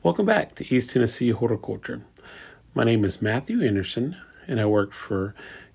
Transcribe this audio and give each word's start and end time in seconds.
Welcome 0.00 0.26
back 0.26 0.54
to 0.54 0.74
East 0.74 0.90
Tennessee 0.90 1.30
Horticulture. 1.30 2.02
My 2.72 2.84
name 2.84 3.04
is 3.04 3.20
Matthew 3.20 3.64
Anderson, 3.64 4.16
and 4.46 4.60
I 4.60 4.64
work 4.64 4.92
for 4.92 5.34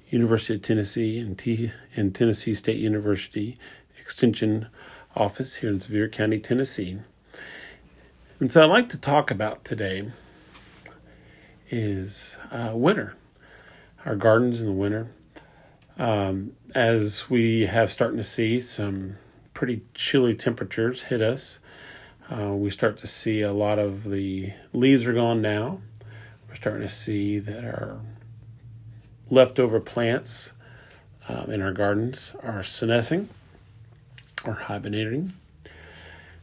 University 0.10 0.56
of 0.56 0.62
Tennessee 0.62 1.20
and, 1.20 1.38
T- 1.38 1.74
and 1.98 2.16
Tennessee 2.16 2.54
State 2.54 2.78
University 2.78 3.58
Extension 4.00 4.68
Office 5.14 5.56
here 5.56 5.70
in 5.70 5.82
Sevier 5.82 6.08
County, 6.08 6.40
Tennessee. 6.40 7.00
And 8.40 8.50
so 8.50 8.64
I'd 8.64 8.70
like 8.70 8.88
to 8.90 8.98
talk 8.98 9.30
about 9.30 9.66
today 9.66 10.10
is 11.70 12.38
uh, 12.50 12.72
winter, 12.74 13.18
our 14.06 14.16
gardens 14.16 14.62
in 14.62 14.68
the 14.68 14.72
winter. 14.72 15.08
Um, 15.98 16.54
as 16.74 17.30
we 17.30 17.66
have 17.66 17.92
starting 17.92 18.20
to 18.20 18.24
see 18.24 18.62
some 18.62 19.18
pretty 19.54 19.82
chilly 19.94 20.34
temperatures 20.34 21.04
hit 21.04 21.22
us, 21.22 21.60
uh, 22.32 22.54
we 22.54 22.70
start 22.70 22.98
to 23.00 23.08
see 23.08 23.42
a 23.42 23.54
lot 23.54 23.80
of 23.80 24.10
the 24.10 24.54
leaves 24.72 25.06
are 25.06 25.14
gone 25.14 25.42
now. 25.42 25.80
We're 26.48 26.56
starting 26.56 26.82
to 26.82 26.94
see 26.94 27.40
that 27.40 27.64
our 27.64 28.00
leftover 29.30 29.80
plants 29.80 30.52
um, 31.28 31.52
in 31.52 31.62
our 31.62 31.72
gardens 31.72 32.36
are 32.44 32.60
senescing 32.60 33.28
or 34.46 34.54
hibernating. 34.54 35.34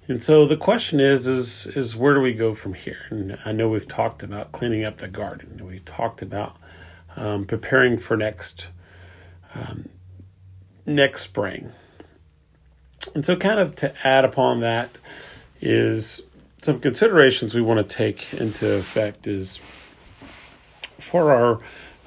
And 0.08 0.24
so 0.24 0.44
the 0.44 0.56
question 0.56 0.98
is, 0.98 1.28
is, 1.28 1.66
is 1.66 1.94
where 1.94 2.14
do 2.14 2.20
we 2.20 2.32
go 2.32 2.54
from 2.54 2.74
here? 2.74 3.06
And 3.10 3.38
I 3.44 3.52
know 3.52 3.68
we've 3.68 3.86
talked 3.86 4.22
about 4.22 4.50
cleaning 4.50 4.84
up 4.84 4.96
the 4.96 5.08
garden. 5.08 5.64
We've 5.64 5.84
talked 5.84 6.20
about 6.20 6.56
um, 7.16 7.44
preparing 7.44 7.98
for 7.98 8.16
next 8.16 8.68
um, 9.54 9.88
next 10.86 11.22
spring. 11.22 11.72
And 13.14 13.24
so, 13.24 13.36
kind 13.36 13.58
of 13.58 13.74
to 13.76 13.94
add 14.06 14.24
upon 14.24 14.60
that, 14.60 14.90
is 15.60 16.22
some 16.62 16.80
considerations 16.80 17.54
we 17.54 17.62
want 17.62 17.86
to 17.86 17.96
take 17.96 18.32
into 18.34 18.74
effect 18.74 19.26
is 19.26 19.58
for 20.98 21.32
our 21.32 21.60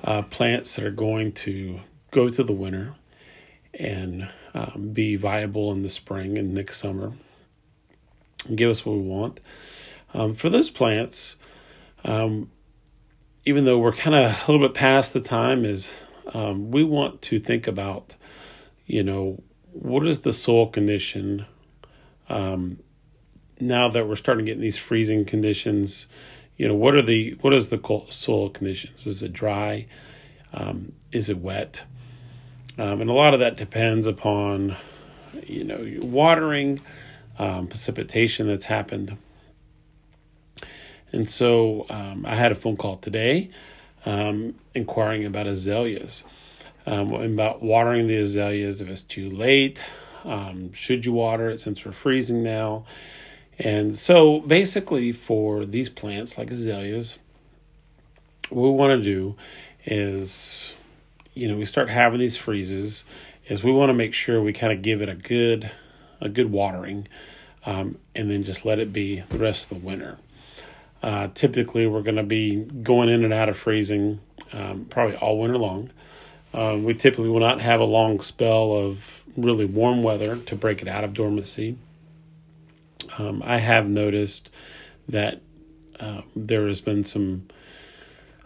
uh, 0.04 0.22
plants 0.24 0.76
that 0.76 0.86
are 0.86 0.92
going 0.92 1.32
to 1.32 1.80
go 2.12 2.30
to 2.30 2.44
the 2.44 2.54
winter 2.54 2.94
and 3.74 4.30
um, 4.54 4.92
be 4.94 5.16
viable 5.16 5.72
in 5.72 5.82
the 5.82 5.90
spring 5.90 6.38
and 6.38 6.54
next 6.54 6.78
summer 6.78 7.14
and 8.48 8.58
give 8.58 8.70
us 8.70 8.86
what 8.86 8.94
we 8.96 9.02
want. 9.02 9.40
Um, 10.14 10.36
for 10.36 10.50
those 10.50 10.70
plants, 10.70 11.38
um, 12.04 12.52
even 13.46 13.66
though 13.66 13.80
we're 13.80 13.94
kind 13.94 14.16
of 14.16 14.32
a 14.32 14.52
little 14.52 14.68
bit 14.68 14.76
past 14.76 15.14
the 15.14 15.22
time, 15.22 15.66
is 15.66 15.92
um, 16.34 16.72
we 16.72 16.84
want 16.84 17.22
to 17.24 17.40
think 17.40 17.68
about, 17.68 18.16
you 18.86 19.04
know, 19.04 19.42
what 19.72 20.06
is 20.06 20.22
the 20.22 20.32
soil 20.32 20.68
condition 20.68 21.46
um, 22.30 22.78
now 23.68 23.90
that 23.90 24.08
we're 24.08 24.16
starting 24.16 24.46
to 24.46 24.52
get 24.52 24.62
these 24.62 24.78
freezing 24.78 25.26
conditions, 25.26 26.08
you 26.58 26.68
know, 26.68 26.76
what 26.76 26.96
are 26.96 27.02
the 27.02 27.32
what 27.42 27.54
is 27.54 27.70
the 27.70 28.06
soil 28.10 28.50
conditions? 28.50 29.06
Is 29.08 29.24
it 29.24 29.34
dry? 29.34 29.88
Um, 30.54 30.94
is 31.12 31.30
it 31.30 31.40
wet? 31.40 31.84
Um, 32.78 33.02
and 33.02 33.10
a 33.10 33.14
lot 33.14 33.34
of 33.34 33.40
that 33.40 33.56
depends 33.56 34.08
upon, 34.08 34.76
you 35.46 35.64
know, 35.64 36.00
watering, 36.02 36.80
um, 37.38 37.68
precipitation 37.68 38.48
that's 38.48 38.66
happened. 38.66 39.18
And 41.12 41.30
so 41.30 41.86
um, 41.90 42.26
I 42.26 42.36
had 42.36 42.52
a 42.52 42.56
phone 42.56 42.78
call 42.78 42.98
today 42.98 43.52
um, 44.06 44.56
inquiring 44.74 45.26
about 45.26 45.46
azaleas, 45.46 46.24
um, 46.88 47.14
about 47.14 47.62
watering 47.62 48.08
the 48.08 48.18
azaleas 48.18 48.82
if 48.82 48.90
it's 48.90 49.04
too 49.04 49.30
late. 49.30 49.82
should 50.74 51.06
you 51.06 51.14
water 51.14 51.50
it 51.50 51.60
since 51.60 51.86
we're 51.86 51.92
freezing 51.92 52.44
now? 52.44 52.86
And 53.60 53.96
so 53.96 54.40
basically, 54.40 55.12
for 55.12 55.66
these 55.66 55.90
plants 55.90 56.38
like 56.38 56.52
azaleas, 56.52 57.20
what 58.50 58.64
we 58.64 58.72
want 58.72 59.00
to 59.00 59.04
do 59.04 59.36
is, 59.86 60.74
you 61.34 61.48
know, 61.48 61.58
we 61.58 61.66
start 61.66 61.90
having 61.90 62.20
these 62.20 62.38
freezes, 62.38 63.04
is 63.48 63.64
we 63.64 63.72
want 63.72 63.90
to 63.90 63.94
make 63.94 64.14
sure 64.14 64.42
we 64.42 64.54
kind 64.54 64.74
of 64.74 64.82
give 64.82 65.02
it 65.02 65.10
a 65.10 65.16
good, 65.16 65.72
a 66.20 66.30
good 66.30 66.52
watering, 66.52 67.08
um, 67.66 67.98
and 68.16 68.30
then 68.30 68.44
just 68.44 68.66
let 68.66 68.80
it 68.80 68.92
be 68.92 69.22
the 69.30 69.38
rest 69.38 69.72
of 69.72 69.82
the 69.82 69.86
winter. 69.86 70.18
Uh, 71.02 71.28
typically, 71.34 71.86
we're 71.86 72.02
going 72.02 72.16
to 72.16 72.24
be 72.24 72.56
going 72.56 73.10
in 73.10 73.24
and 73.24 73.34
out 73.34 73.50
of 73.50 73.58
freezing 73.58 74.20
um, 74.54 74.86
probably 74.90 75.16
all 75.18 75.40
winter 75.40 75.58
long. 75.58 75.90
Um, 76.54 76.84
we 76.84 76.94
typically 76.94 77.30
will 77.30 77.40
not 77.40 77.62
have 77.62 77.80
a 77.80 77.86
long 77.86 78.22
spell 78.22 78.74
of 78.74 79.22
really 79.36 79.66
warm 79.66 80.04
weather 80.04 80.38
to 80.38 80.56
break 80.56 80.82
it 80.82 80.88
out 80.88 81.04
of 81.04 81.14
dormancy 81.14 81.76
um, 83.18 83.42
I 83.44 83.58
have 83.58 83.88
noticed 83.88 84.50
that 85.08 85.42
uh, 86.00 86.22
there 86.36 86.68
has 86.68 86.82
been 86.82 87.06
some 87.06 87.48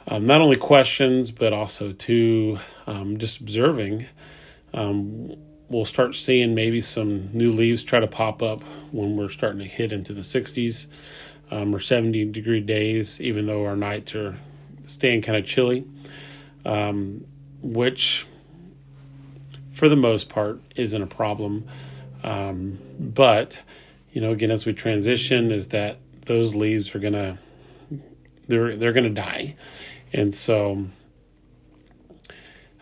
um, 0.08 0.26
not 0.26 0.42
only 0.42 0.58
questions 0.58 1.32
but 1.32 1.54
also 1.54 1.92
to 1.94 2.60
um, 2.86 3.18
just 3.18 3.40
observing. 3.40 4.06
Um, 4.74 5.36
we'll 5.70 5.86
start 5.86 6.16
seeing 6.16 6.56
maybe 6.56 6.82
some 6.82 7.30
new 7.34 7.52
leaves 7.52 7.84
try 7.84 8.00
to 8.00 8.08
pop 8.08 8.42
up 8.42 8.64
when 8.92 9.18
we're 9.18 9.30
starting 9.30 9.60
to 9.60 9.66
hit 9.66 9.92
into 9.92 10.14
the 10.14 10.22
60s 10.22 10.88
um, 11.52 11.74
or 11.74 11.80
70 11.80 12.26
degree 12.26 12.62
days, 12.62 13.20
even 13.22 13.48
though 13.48 13.66
our 13.66 13.76
nights 13.76 14.16
are 14.16 14.38
staying 14.86 15.22
kind 15.22 15.38
of 15.38 15.46
chilly, 15.46 15.86
which 17.62 18.26
for 19.72 19.90
the 19.90 19.96
most 19.96 20.30
part 20.30 20.62
isn't 20.76 21.02
a 21.02 21.08
problem. 21.08 21.68
but 23.00 23.60
you 24.18 24.22
know, 24.22 24.32
again, 24.32 24.50
as 24.50 24.66
we 24.66 24.74
transition, 24.74 25.52
is 25.52 25.68
that 25.68 26.00
those 26.26 26.56
leaves 26.56 26.96
are 26.96 27.00
gonna 27.00 27.38
they're 28.48 28.76
they're 28.76 28.92
gonna 28.92 29.12
die, 29.12 29.56
and 30.12 30.34
so 30.34 30.88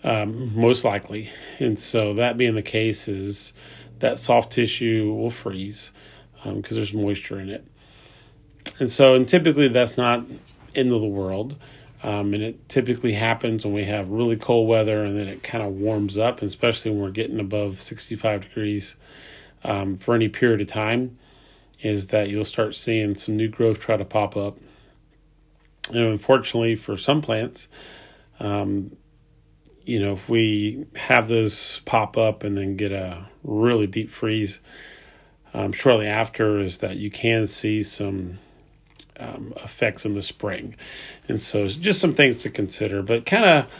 um, 0.06 0.58
most 0.58 0.86
likely, 0.86 1.30
and 1.60 1.78
so 1.78 2.14
that 2.14 2.38
being 2.38 2.56
the 2.56 2.62
case, 2.62 3.10
is 3.10 3.52
that 4.00 4.18
soft 4.18 4.54
tissue 4.54 5.14
will 5.14 5.30
freeze 5.30 5.92
because 6.42 6.54
um, 6.54 6.62
there's 6.62 6.94
moisture 6.94 7.38
in 7.38 7.50
it, 7.50 7.68
and 8.80 8.90
so 8.90 9.14
and 9.14 9.28
typically 9.28 9.68
that's 9.68 9.98
not 9.98 10.26
end 10.74 10.94
of 10.94 11.02
the 11.02 11.06
world. 11.06 11.58
Um, 12.02 12.34
and 12.34 12.44
it 12.44 12.70
typically 12.70 13.12
happens 13.12 13.66
when 13.66 13.74
we 13.74 13.84
have 13.84 14.08
really 14.08 14.38
cold 14.38 14.70
weather 14.70 15.04
and 15.04 15.18
then 15.18 15.28
it 15.28 15.44
kind 15.44 15.66
of 15.66 15.74
warms 15.74 16.18
up, 16.18 16.42
especially 16.42 16.92
when 16.92 17.02
we're 17.02 17.10
getting 17.10 17.42
above 17.42 17.82
65 17.82 18.44
degrees 18.44 18.96
um, 19.66 19.98
for 19.98 20.16
any 20.16 20.30
period 20.30 20.62
of 20.62 20.68
time 20.68 21.18
is 21.82 22.08
that 22.08 22.30
you'll 22.30 22.46
start 22.46 22.76
seeing 22.76 23.16
some 23.16 23.38
new 23.38 23.48
growth 23.48 23.80
try 23.80 23.98
to 23.98 24.06
pop 24.06 24.36
up. 24.36 24.58
And 25.90 26.00
unfortunately, 26.00 26.76
for 26.76 26.98
some 26.98 27.22
plants, 27.22 27.68
um, 28.40 28.96
you 29.84 30.00
know, 30.00 30.14
if 30.14 30.28
we 30.30 30.86
have 30.96 31.28
those 31.28 31.80
pop 31.86 32.18
up 32.18 32.44
and 32.44 32.58
then 32.58 32.76
get 32.76 32.92
a 32.92 33.28
really 33.44 33.86
deep 33.86 34.10
freeze 34.10 34.60
um, 35.54 35.72
shortly 35.72 36.08
after, 36.08 36.60
is 36.60 36.80
that 36.80 36.98
you 36.98 37.12
can 37.12 37.46
see 37.46 37.84
some 37.84 38.40
um, 39.20 39.54
effects 39.64 40.06
in 40.06 40.16
the 40.16 40.24
spring. 40.24 40.76
And 41.28 41.40
so, 41.40 41.68
just 41.68 42.00
some 42.00 42.14
things 42.14 42.38
to 42.38 42.50
consider. 42.50 43.04
But 43.04 43.26
kind 43.26 43.46
of, 43.46 43.72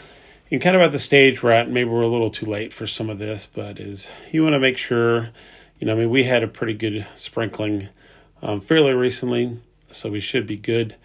and 0.50 0.62
kind 0.62 0.76
of 0.76 0.82
at 0.82 0.92
the 0.92 0.98
stage 0.98 1.42
we're 1.42 1.50
at, 1.50 1.68
maybe 1.68 1.90
we're 1.90 2.02
a 2.02 2.08
little 2.08 2.30
too 2.30 2.46
late 2.46 2.72
for 2.72 2.86
some 2.86 3.10
of 3.10 3.18
this, 3.18 3.46
but 3.52 3.80
is 3.80 4.08
you 4.30 4.44
want 4.44 4.54
to 4.54 4.60
make 4.60 4.78
sure 4.78 5.30
you 5.78 5.86
know, 5.86 5.94
I 5.94 5.96
mean, 5.96 6.10
we 6.10 6.24
had 6.24 6.42
a 6.42 6.48
pretty 6.48 6.74
good 6.74 7.06
sprinkling 7.16 7.88
um, 8.42 8.60
fairly 8.60 8.92
recently, 8.92 9.58
so 9.90 10.10
we 10.10 10.20
should 10.20 10.46
be 10.46 10.56
good. 10.56 10.96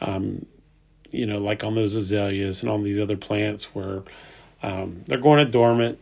Um, 0.00 0.46
you 1.10 1.26
know, 1.26 1.38
like 1.38 1.62
on 1.62 1.74
those 1.74 1.94
azaleas 1.94 2.62
and 2.62 2.70
on 2.70 2.82
these 2.82 2.98
other 2.98 3.16
plants 3.16 3.74
where 3.74 4.02
um, 4.62 5.02
they're 5.06 5.18
going 5.18 5.44
to 5.44 5.50
dormant. 5.50 5.98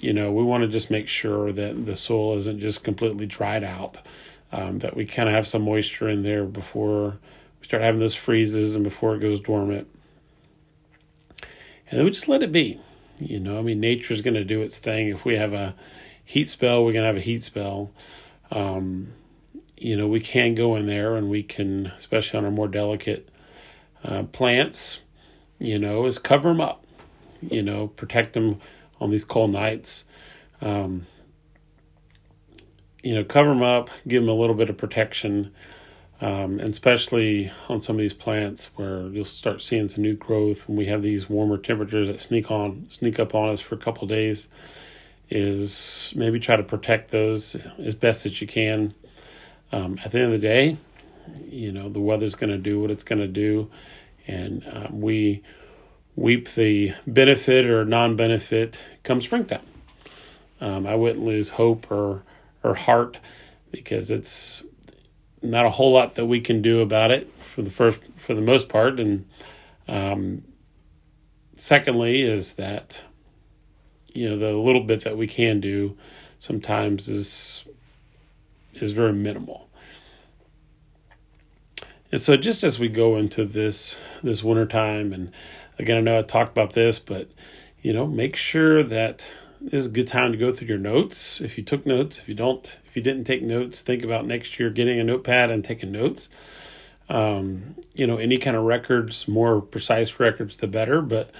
You 0.00 0.12
know, 0.12 0.30
we 0.32 0.44
want 0.44 0.62
to 0.62 0.68
just 0.68 0.90
make 0.90 1.08
sure 1.08 1.52
that 1.52 1.84
the 1.86 1.96
soil 1.96 2.36
isn't 2.38 2.60
just 2.60 2.84
completely 2.84 3.26
dried 3.26 3.64
out, 3.64 3.98
um, 4.52 4.78
that 4.78 4.96
we 4.96 5.04
kind 5.04 5.28
of 5.28 5.34
have 5.34 5.46
some 5.46 5.62
moisture 5.62 6.08
in 6.08 6.22
there 6.22 6.44
before 6.44 7.18
we 7.60 7.66
start 7.66 7.82
having 7.82 8.00
those 8.00 8.14
freezes 8.14 8.76
and 8.76 8.84
before 8.84 9.16
it 9.16 9.20
goes 9.20 9.40
dormant. 9.40 9.88
And 11.90 11.98
then 11.98 12.04
we 12.04 12.10
just 12.10 12.28
let 12.28 12.42
it 12.42 12.52
be. 12.52 12.80
You 13.18 13.40
know, 13.40 13.58
I 13.58 13.62
mean, 13.62 13.80
nature's 13.80 14.22
going 14.22 14.34
to 14.34 14.44
do 14.44 14.62
its 14.62 14.78
thing. 14.78 15.08
If 15.08 15.24
we 15.24 15.36
have 15.36 15.52
a 15.52 15.74
heat 16.28 16.50
spell, 16.50 16.84
we're 16.84 16.92
going 16.92 17.04
to 17.04 17.06
have 17.06 17.16
a 17.16 17.20
heat 17.20 17.42
spell. 17.42 17.90
Um, 18.50 19.14
you 19.78 19.96
know, 19.96 20.06
we 20.06 20.20
can 20.20 20.54
go 20.54 20.76
in 20.76 20.86
there 20.86 21.16
and 21.16 21.30
we 21.30 21.42
can, 21.42 21.86
especially 21.96 22.38
on 22.38 22.44
our 22.44 22.50
more 22.50 22.68
delicate 22.68 23.30
uh, 24.04 24.24
plants, 24.24 25.00
you 25.58 25.78
know, 25.78 26.04
is 26.04 26.18
cover 26.18 26.50
them 26.50 26.60
up, 26.60 26.84
you 27.40 27.62
know, 27.62 27.88
protect 27.88 28.34
them 28.34 28.60
on 29.00 29.10
these 29.10 29.24
cold 29.24 29.52
nights. 29.52 30.04
Um, 30.60 31.06
you 33.02 33.14
know, 33.14 33.24
cover 33.24 33.48
them 33.48 33.62
up, 33.62 33.88
give 34.06 34.22
them 34.22 34.28
a 34.28 34.38
little 34.38 34.54
bit 34.54 34.68
of 34.68 34.76
protection, 34.76 35.50
um, 36.20 36.60
and 36.60 36.74
especially 36.74 37.50
on 37.70 37.80
some 37.80 37.96
of 37.96 38.00
these 38.00 38.12
plants 38.12 38.68
where 38.76 39.08
you'll 39.08 39.24
start 39.24 39.62
seeing 39.62 39.88
some 39.88 40.02
new 40.02 40.14
growth 40.14 40.68
when 40.68 40.76
we 40.76 40.86
have 40.86 41.00
these 41.00 41.30
warmer 41.30 41.56
temperatures 41.56 42.08
that 42.08 42.20
sneak 42.20 42.50
on, 42.50 42.86
sneak 42.90 43.18
up 43.18 43.34
on 43.34 43.48
us 43.48 43.62
for 43.62 43.76
a 43.76 43.78
couple 43.78 44.06
days 44.06 44.48
is 45.30 46.12
maybe 46.16 46.40
try 46.40 46.56
to 46.56 46.62
protect 46.62 47.10
those 47.10 47.56
as 47.78 47.94
best 47.94 48.26
as 48.26 48.40
you 48.40 48.46
can. 48.46 48.94
Um, 49.72 49.98
at 50.04 50.12
the 50.12 50.18
end 50.18 50.32
of 50.32 50.40
the 50.40 50.46
day, 50.46 50.78
you 51.46 51.72
know 51.72 51.88
the 51.88 52.00
weather's 52.00 52.34
going 52.34 52.50
to 52.50 52.58
do 52.58 52.80
what 52.80 52.90
it's 52.90 53.04
going 53.04 53.20
to 53.20 53.28
do, 53.28 53.70
and 54.26 54.64
um, 54.72 55.00
we 55.00 55.42
weep 56.16 56.54
the 56.54 56.94
benefit 57.06 57.66
or 57.66 57.84
non-benefit 57.84 58.80
come 59.02 59.20
springtime. 59.20 59.66
Um, 60.60 60.86
I 60.86 60.94
wouldn't 60.94 61.24
lose 61.24 61.50
hope 61.50 61.90
or 61.90 62.22
or 62.64 62.74
heart 62.74 63.18
because 63.70 64.10
it's 64.10 64.64
not 65.42 65.66
a 65.66 65.70
whole 65.70 65.92
lot 65.92 66.16
that 66.16 66.26
we 66.26 66.40
can 66.40 66.62
do 66.62 66.80
about 66.80 67.10
it 67.10 67.30
for 67.54 67.62
the 67.62 67.70
first 67.70 67.98
for 68.16 68.34
the 68.34 68.40
most 68.40 68.68
part, 68.68 68.98
and 68.98 69.28
um, 69.86 70.44
secondly 71.56 72.22
is 72.22 72.54
that 72.54 73.02
you 74.18 74.28
know 74.28 74.36
the 74.36 74.52
little 74.52 74.82
bit 74.82 75.04
that 75.04 75.16
we 75.16 75.26
can 75.26 75.60
do 75.60 75.96
sometimes 76.38 77.08
is 77.08 77.64
is 78.74 78.92
very 78.92 79.12
minimal. 79.12 79.68
And 82.10 82.20
so 82.20 82.36
just 82.36 82.64
as 82.64 82.78
we 82.78 82.88
go 82.88 83.16
into 83.16 83.44
this 83.44 83.96
this 84.22 84.42
winter 84.42 84.66
time 84.66 85.12
and 85.12 85.32
again 85.78 85.98
I 85.98 86.00
know 86.00 86.18
I 86.18 86.22
talked 86.22 86.52
about 86.52 86.72
this 86.72 86.98
but 86.98 87.30
you 87.80 87.92
know 87.92 88.06
make 88.06 88.34
sure 88.34 88.82
that 88.82 89.26
this 89.60 89.80
is 89.80 89.86
a 89.86 89.90
good 89.90 90.08
time 90.08 90.32
to 90.32 90.38
go 90.38 90.52
through 90.52 90.68
your 90.68 90.78
notes. 90.78 91.40
If 91.40 91.56
you 91.58 91.64
took 91.64 91.86
notes 91.86 92.18
if 92.18 92.28
you 92.28 92.34
don't 92.34 92.78
if 92.86 92.96
you 92.96 93.02
didn't 93.02 93.24
take 93.24 93.42
notes 93.42 93.82
think 93.82 94.02
about 94.02 94.26
next 94.26 94.58
year 94.58 94.70
getting 94.70 94.98
a 94.98 95.04
notepad 95.04 95.50
and 95.50 95.64
taking 95.64 95.92
notes. 95.92 96.28
Um, 97.10 97.76
you 97.94 98.06
know 98.06 98.16
any 98.16 98.38
kind 98.38 98.56
of 98.56 98.64
records 98.64 99.28
more 99.28 99.60
precise 99.62 100.20
records 100.20 100.58
the 100.58 100.66
better 100.66 101.00
but 101.00 101.30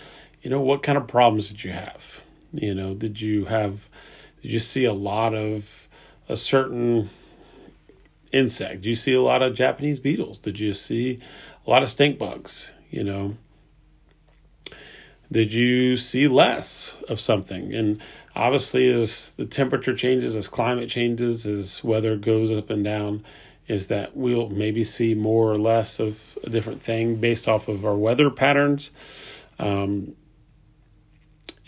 you 0.42 0.48
know 0.50 0.60
what 0.60 0.82
kind 0.82 0.96
of 0.96 1.06
problems 1.06 1.48
did 1.48 1.62
you 1.62 1.72
have 1.72 2.22
you 2.52 2.74
know 2.74 2.94
did 2.94 3.20
you 3.20 3.46
have 3.46 3.88
did 4.42 4.52
you 4.52 4.58
see 4.58 4.84
a 4.84 4.92
lot 4.92 5.34
of 5.34 5.88
a 6.28 6.36
certain 6.36 7.10
insect? 8.32 8.82
Did 8.82 8.90
you 8.90 8.96
see 8.96 9.14
a 9.14 9.22
lot 9.22 9.42
of 9.42 9.54
Japanese 9.54 9.98
beetles? 9.98 10.38
Did 10.38 10.60
you 10.60 10.72
see 10.72 11.18
a 11.66 11.70
lot 11.70 11.82
of 11.82 11.88
stink 11.88 12.18
bugs? 12.18 12.70
You 12.90 13.04
know, 13.04 13.36
did 15.30 15.52
you 15.52 15.96
see 15.96 16.28
less 16.28 16.96
of 17.08 17.20
something? 17.20 17.74
And 17.74 18.00
obviously, 18.34 18.88
as 18.90 19.32
the 19.36 19.46
temperature 19.46 19.94
changes, 19.94 20.36
as 20.36 20.48
climate 20.48 20.88
changes, 20.88 21.44
as 21.46 21.82
weather 21.84 22.16
goes 22.16 22.50
up 22.50 22.70
and 22.70 22.84
down, 22.84 23.24
is 23.66 23.88
that 23.88 24.16
we'll 24.16 24.48
maybe 24.48 24.84
see 24.84 25.14
more 25.14 25.52
or 25.52 25.58
less 25.58 26.00
of 26.00 26.38
a 26.42 26.48
different 26.48 26.82
thing 26.82 27.16
based 27.16 27.46
off 27.46 27.68
of 27.68 27.84
our 27.84 27.96
weather 27.96 28.30
patterns. 28.30 28.90
Um, 29.58 30.14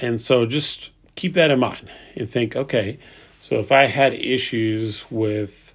and 0.01 0.21
so 0.21 0.47
just 0.47 0.91
keep 1.15 1.35
that 1.35 1.51
in 1.51 1.61
mind 1.61 1.91
and 2.17 2.31
think, 2.31 2.57
okay, 2.57 2.99
so 3.41 3.59
if 3.59 3.73
I 3.73 3.85
had 3.85 4.15
issues 4.15 5.11
with 5.11 5.75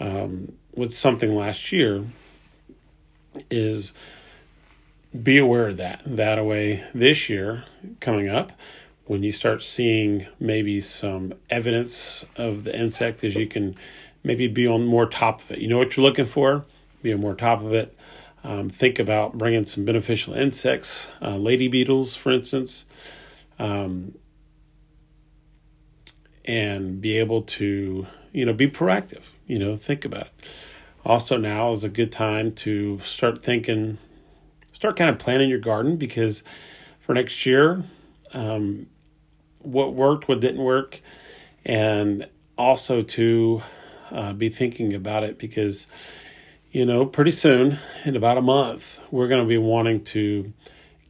um, 0.00 0.52
with 0.74 0.94
something 0.94 1.34
last 1.34 1.72
year, 1.72 2.04
is 3.50 3.92
be 5.22 5.38
aware 5.38 5.68
of 5.68 5.76
that. 5.78 6.02
That 6.04 6.44
way, 6.44 6.84
this 6.94 7.28
year 7.28 7.64
coming 8.00 8.28
up, 8.28 8.52
when 9.06 9.22
you 9.22 9.32
start 9.32 9.62
seeing 9.62 10.26
maybe 10.38 10.80
some 10.80 11.34
evidence 11.50 12.26
of 12.36 12.64
the 12.64 12.78
insect, 12.78 13.24
as 13.24 13.34
you 13.34 13.46
can 13.46 13.74
maybe 14.22 14.46
be 14.46 14.66
on 14.66 14.84
more 14.84 15.06
top 15.06 15.40
of 15.42 15.50
it. 15.52 15.58
You 15.58 15.68
know 15.68 15.78
what 15.78 15.96
you're 15.96 16.04
looking 16.04 16.26
for, 16.26 16.64
be 17.02 17.12
on 17.12 17.20
more 17.20 17.34
top 17.34 17.62
of 17.62 17.72
it. 17.72 17.96
Um, 18.44 18.70
think 18.70 18.98
about 18.98 19.36
bringing 19.36 19.66
some 19.66 19.84
beneficial 19.84 20.34
insects, 20.34 21.08
uh, 21.20 21.36
lady 21.36 21.68
beetles, 21.68 22.14
for 22.14 22.30
instance. 22.30 22.84
Um, 23.58 24.14
and 26.44 27.00
be 27.00 27.18
able 27.18 27.42
to, 27.42 28.06
you 28.32 28.46
know, 28.46 28.54
be 28.54 28.68
proactive, 28.68 29.22
you 29.46 29.58
know, 29.58 29.76
think 29.76 30.04
about 30.04 30.22
it. 30.22 30.32
Also, 31.04 31.36
now 31.36 31.72
is 31.72 31.84
a 31.84 31.88
good 31.88 32.10
time 32.10 32.52
to 32.52 33.00
start 33.04 33.42
thinking, 33.42 33.98
start 34.72 34.96
kind 34.96 35.10
of 35.10 35.18
planning 35.18 35.50
your 35.50 35.58
garden 35.58 35.96
because 35.96 36.42
for 37.00 37.14
next 37.14 37.44
year, 37.46 37.84
um, 38.32 38.86
what 39.60 39.94
worked, 39.94 40.28
what 40.28 40.40
didn't 40.40 40.62
work, 40.62 41.00
and 41.64 42.26
also 42.56 43.02
to 43.02 43.62
uh, 44.10 44.32
be 44.32 44.48
thinking 44.48 44.94
about 44.94 45.24
it 45.24 45.38
because, 45.38 45.86
you 46.72 46.84
know, 46.84 47.04
pretty 47.04 47.30
soon, 47.30 47.78
in 48.04 48.16
about 48.16 48.38
a 48.38 48.42
month, 48.42 49.00
we're 49.10 49.28
going 49.28 49.42
to 49.42 49.48
be 49.48 49.58
wanting 49.58 50.02
to 50.04 50.52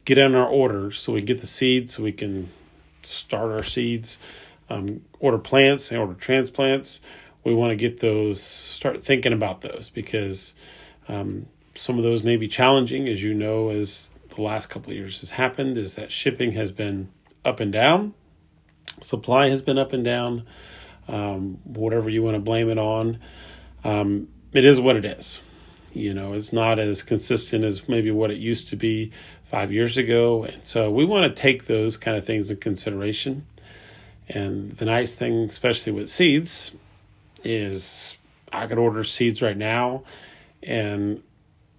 get 0.09 0.17
in 0.17 0.35
our 0.35 0.47
orders 0.47 0.99
so 0.99 1.13
we 1.13 1.21
get 1.21 1.39
the 1.41 1.47
seeds 1.47 1.95
so 1.95 2.03
we 2.03 2.11
can 2.11 2.49
start 3.03 3.51
our 3.51 3.63
seeds 3.63 4.17
um, 4.69 5.01
order 5.19 5.37
plants 5.37 5.91
and 5.91 5.99
order 5.99 6.13
transplants, 6.13 7.01
we 7.43 7.53
want 7.53 7.71
to 7.71 7.75
get 7.75 7.99
those, 7.99 8.41
start 8.41 9.03
thinking 9.03 9.33
about 9.33 9.61
those 9.61 9.89
because 9.89 10.53
um, 11.07 11.47
some 11.75 11.97
of 11.97 12.03
those 12.03 12.23
may 12.23 12.37
be 12.37 12.47
challenging, 12.47 13.07
as 13.07 13.23
you 13.23 13.33
know, 13.33 13.69
as 13.69 14.11
the 14.35 14.41
last 14.41 14.69
couple 14.69 14.91
of 14.91 14.97
years 14.97 15.21
has 15.21 15.31
happened, 15.31 15.77
is 15.77 15.95
that 15.95 16.11
shipping 16.11 16.51
has 16.53 16.71
been 16.71 17.09
up 17.43 17.59
and 17.59 17.71
down, 17.71 18.13
supply 19.01 19.49
has 19.49 19.61
been 19.61 19.77
up 19.77 19.93
and 19.93 20.03
down, 20.03 20.45
um, 21.07 21.59
whatever 21.63 22.09
you 22.09 22.21
want 22.21 22.35
to 22.35 22.41
blame 22.41 22.69
it 22.69 22.77
on. 22.77 23.19
Um, 23.83 24.27
it 24.53 24.65
is 24.65 24.79
what 24.79 24.95
it 24.95 25.05
is. 25.05 25.41
You 25.93 26.13
know, 26.13 26.33
it's 26.33 26.53
not 26.53 26.77
as 26.77 27.01
consistent 27.01 27.63
as 27.63 27.87
maybe 27.89 28.11
what 28.11 28.29
it 28.29 28.37
used 28.37 28.69
to 28.69 28.75
be 28.75 29.11
five 29.49 29.71
years 29.71 29.97
ago. 29.97 30.43
And 30.43 30.65
so 30.65 30.91
we 30.91 31.03
want 31.03 31.35
to 31.35 31.41
take 31.41 31.65
those 31.65 31.97
kind 31.97 32.15
of 32.15 32.25
things 32.25 32.51
in 32.51 32.57
consideration. 32.57 33.47
And 34.27 34.77
the 34.77 34.85
nice 34.85 35.15
thing, 35.15 35.49
especially 35.49 35.91
with 35.91 36.07
seeds, 36.07 36.71
is 37.43 38.17
I 38.53 38.67
could 38.67 38.77
order 38.77 39.03
seeds 39.03 39.41
right 39.41 39.57
now, 39.57 40.03
and 40.61 41.23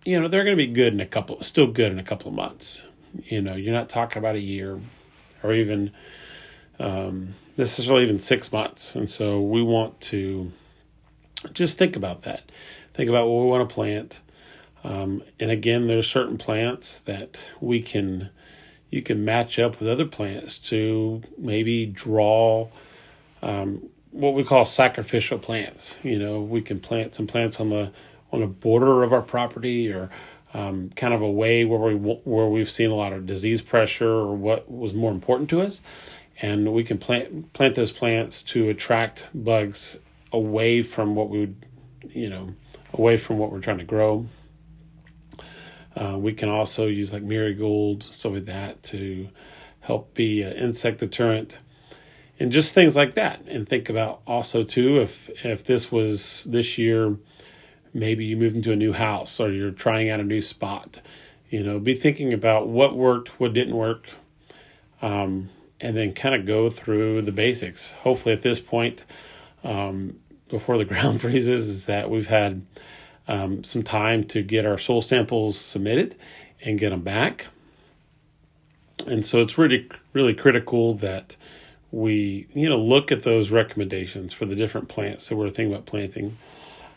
you 0.05 0.21
know 0.21 0.27
they're 0.27 0.43
going 0.43 0.57
to 0.57 0.67
be 0.67 0.73
good 0.73 0.93
in 0.93 1.01
a 1.01 1.07
couple, 1.07 1.41
still 1.43 1.69
good 1.69 1.93
in 1.93 1.99
a 2.01 2.03
couple 2.03 2.29
of 2.29 2.35
months. 2.35 2.83
You 3.25 3.41
know, 3.41 3.55
you're 3.55 3.73
not 3.73 3.89
talking 3.89 4.19
about 4.19 4.35
a 4.35 4.41
year, 4.41 4.81
or 5.45 5.53
even 5.53 5.93
um, 6.81 7.35
really 7.57 8.03
even 8.03 8.19
six 8.19 8.51
months. 8.51 8.97
And 8.97 9.09
so 9.09 9.41
we 9.41 9.63
want 9.63 10.01
to 10.03 10.51
just 11.53 11.79
think 11.79 11.95
about 11.95 12.23
that. 12.23 12.51
Think 12.95 13.09
about 13.09 13.29
what 13.29 13.43
we 13.43 13.49
want 13.49 13.69
to 13.69 13.73
plant. 13.73 14.21
Um, 14.83 15.23
and 15.39 15.51
again, 15.51 15.87
there's 15.87 16.09
certain 16.09 16.39
plants 16.39 17.01
that 17.01 17.41
we 17.61 17.81
can 17.83 18.31
you 18.91 19.03
can 19.03 19.25
match 19.25 19.59
up 19.59 19.79
with 19.79 19.89
other 19.89 20.05
plants 20.05 20.59
to 20.59 21.23
maybe 21.39 21.87
draw 21.87 22.69
um, 23.41 23.89
what 24.11 24.35
we 24.35 24.43
call 24.43 24.65
sacrificial 24.65 25.39
plants. 25.39 25.97
You 26.03 26.19
know, 26.19 26.41
we 26.41 26.61
can 26.61 26.81
plant 26.81 27.15
some 27.15 27.27
plants 27.27 27.61
on 27.61 27.71
the 27.71 27.93
on 28.33 28.41
the 28.41 28.47
border 28.47 29.03
of 29.03 29.13
our 29.13 29.23
property 29.23 29.93
or 29.93 30.11
um, 30.55 30.91
kind 30.97 31.15
of 31.15 31.21
a 31.21 31.31
way 31.31 31.65
where 31.65 31.79
we 31.79 31.95
where 31.95 32.47
we've 32.47 32.71
seen 32.71 32.91
a 32.91 32.95
lot 32.95 33.13
of 33.13 33.27
disease 33.27 33.63
pressure 33.63 34.11
or 34.11 34.37
what 34.37 34.71
was 34.71 34.95
more 34.95 35.13
important 35.13 35.49
to 35.51 35.61
us, 35.61 35.81
and 36.41 36.73
we 36.73 36.83
can 36.83 36.99
plant 36.99 37.53
plant 37.53 37.75
those 37.75 37.93
plants 37.93 38.43
to 38.43 38.69
attract 38.69 39.29
bugs 39.35 39.99
away 40.33 40.83
from 40.83 41.15
what 41.15 41.29
we 41.29 41.41
would, 41.41 41.67
you 42.11 42.29
know, 42.29 42.55
away 42.93 43.17
from 43.17 43.39
what 43.39 43.53
we're 43.53 43.61
trying 43.61 43.79
to 43.79 43.85
grow. 43.85 44.27
Uh, 45.97 46.17
we 46.19 46.33
can 46.33 46.49
also 46.49 46.87
use 46.87 47.13
like 47.13 47.23
marigolds, 47.23 48.15
stuff 48.15 48.33
like 48.33 48.45
that, 48.47 48.83
to 48.83 49.29
help 49.81 50.15
be 50.15 50.43
an 50.43 50.53
insect 50.53 50.99
deterrent, 50.99 51.59
and 52.39 52.53
just 52.53 52.75
things 52.75 52.97
like 52.97 53.15
that. 53.15 53.43
And 53.47 53.69
think 53.69 53.89
about 53.89 54.21
also 54.27 54.63
too 54.63 55.01
if 55.01 55.29
if 55.45 55.65
this 55.65 55.91
was 55.91 56.45
this 56.45 56.79
year, 56.79 57.17
maybe 57.93 58.25
you 58.25 58.37
moved 58.37 58.57
into 58.57 58.73
a 58.73 58.77
new 58.77 58.93
house 58.93 59.41
or 59.41 59.51
you're 59.51 59.71
trying 59.71 60.11
out 60.11 60.21
a 60.21 60.25
new 60.25 60.43
spot. 60.43 61.01
You 61.49 61.65
know, 61.65 61.81
be 61.81 61.95
thinking 61.95 62.33
about 62.33 62.69
what 62.69 62.97
worked, 62.97 63.41
what 63.41 63.53
didn't 63.53 63.77
work, 63.77 64.09
um, 65.03 65.51
and 65.81 65.97
then 65.97 66.13
kind 66.13 66.35
of 66.35 66.47
go 66.47 66.71
through 66.71 67.23
the 67.23 67.33
basics. 67.33 67.93
Hopefully, 67.93 68.33
at 68.33 68.43
this 68.43 68.61
point, 68.61 69.05
um, 69.65 70.21
before 70.49 70.79
the 70.79 70.85
ground 70.87 71.21
freezes, 71.21 71.69
is 71.69 71.87
that 71.87 72.09
we've 72.09 72.29
had 72.29 72.65
um, 73.31 73.63
some 73.63 73.85
time 73.85 74.25
to 74.25 74.43
get 74.43 74.67
our 74.67 74.77
soil 74.77 75.01
samples 75.01 75.57
submitted 75.57 76.17
and 76.61 76.81
get 76.81 76.91
them 76.91 77.03
back. 77.03 77.47
And 79.07 79.25
so 79.25 79.41
it's 79.41 79.57
really, 79.57 79.89
really 80.13 80.35
critical 80.35 80.95
that 80.95 81.37
we, 81.93 82.49
you 82.53 82.69
know, 82.69 82.77
look 82.77 83.13
at 83.13 83.23
those 83.23 83.51
recommendations 83.51 84.35
for 84.35 84.47
the 84.47 84.57
different 84.57 84.89
plants 84.89 85.29
that 85.29 85.37
we're 85.37 85.49
thinking 85.49 85.73
about 85.73 85.87
planting. 85.87 86.37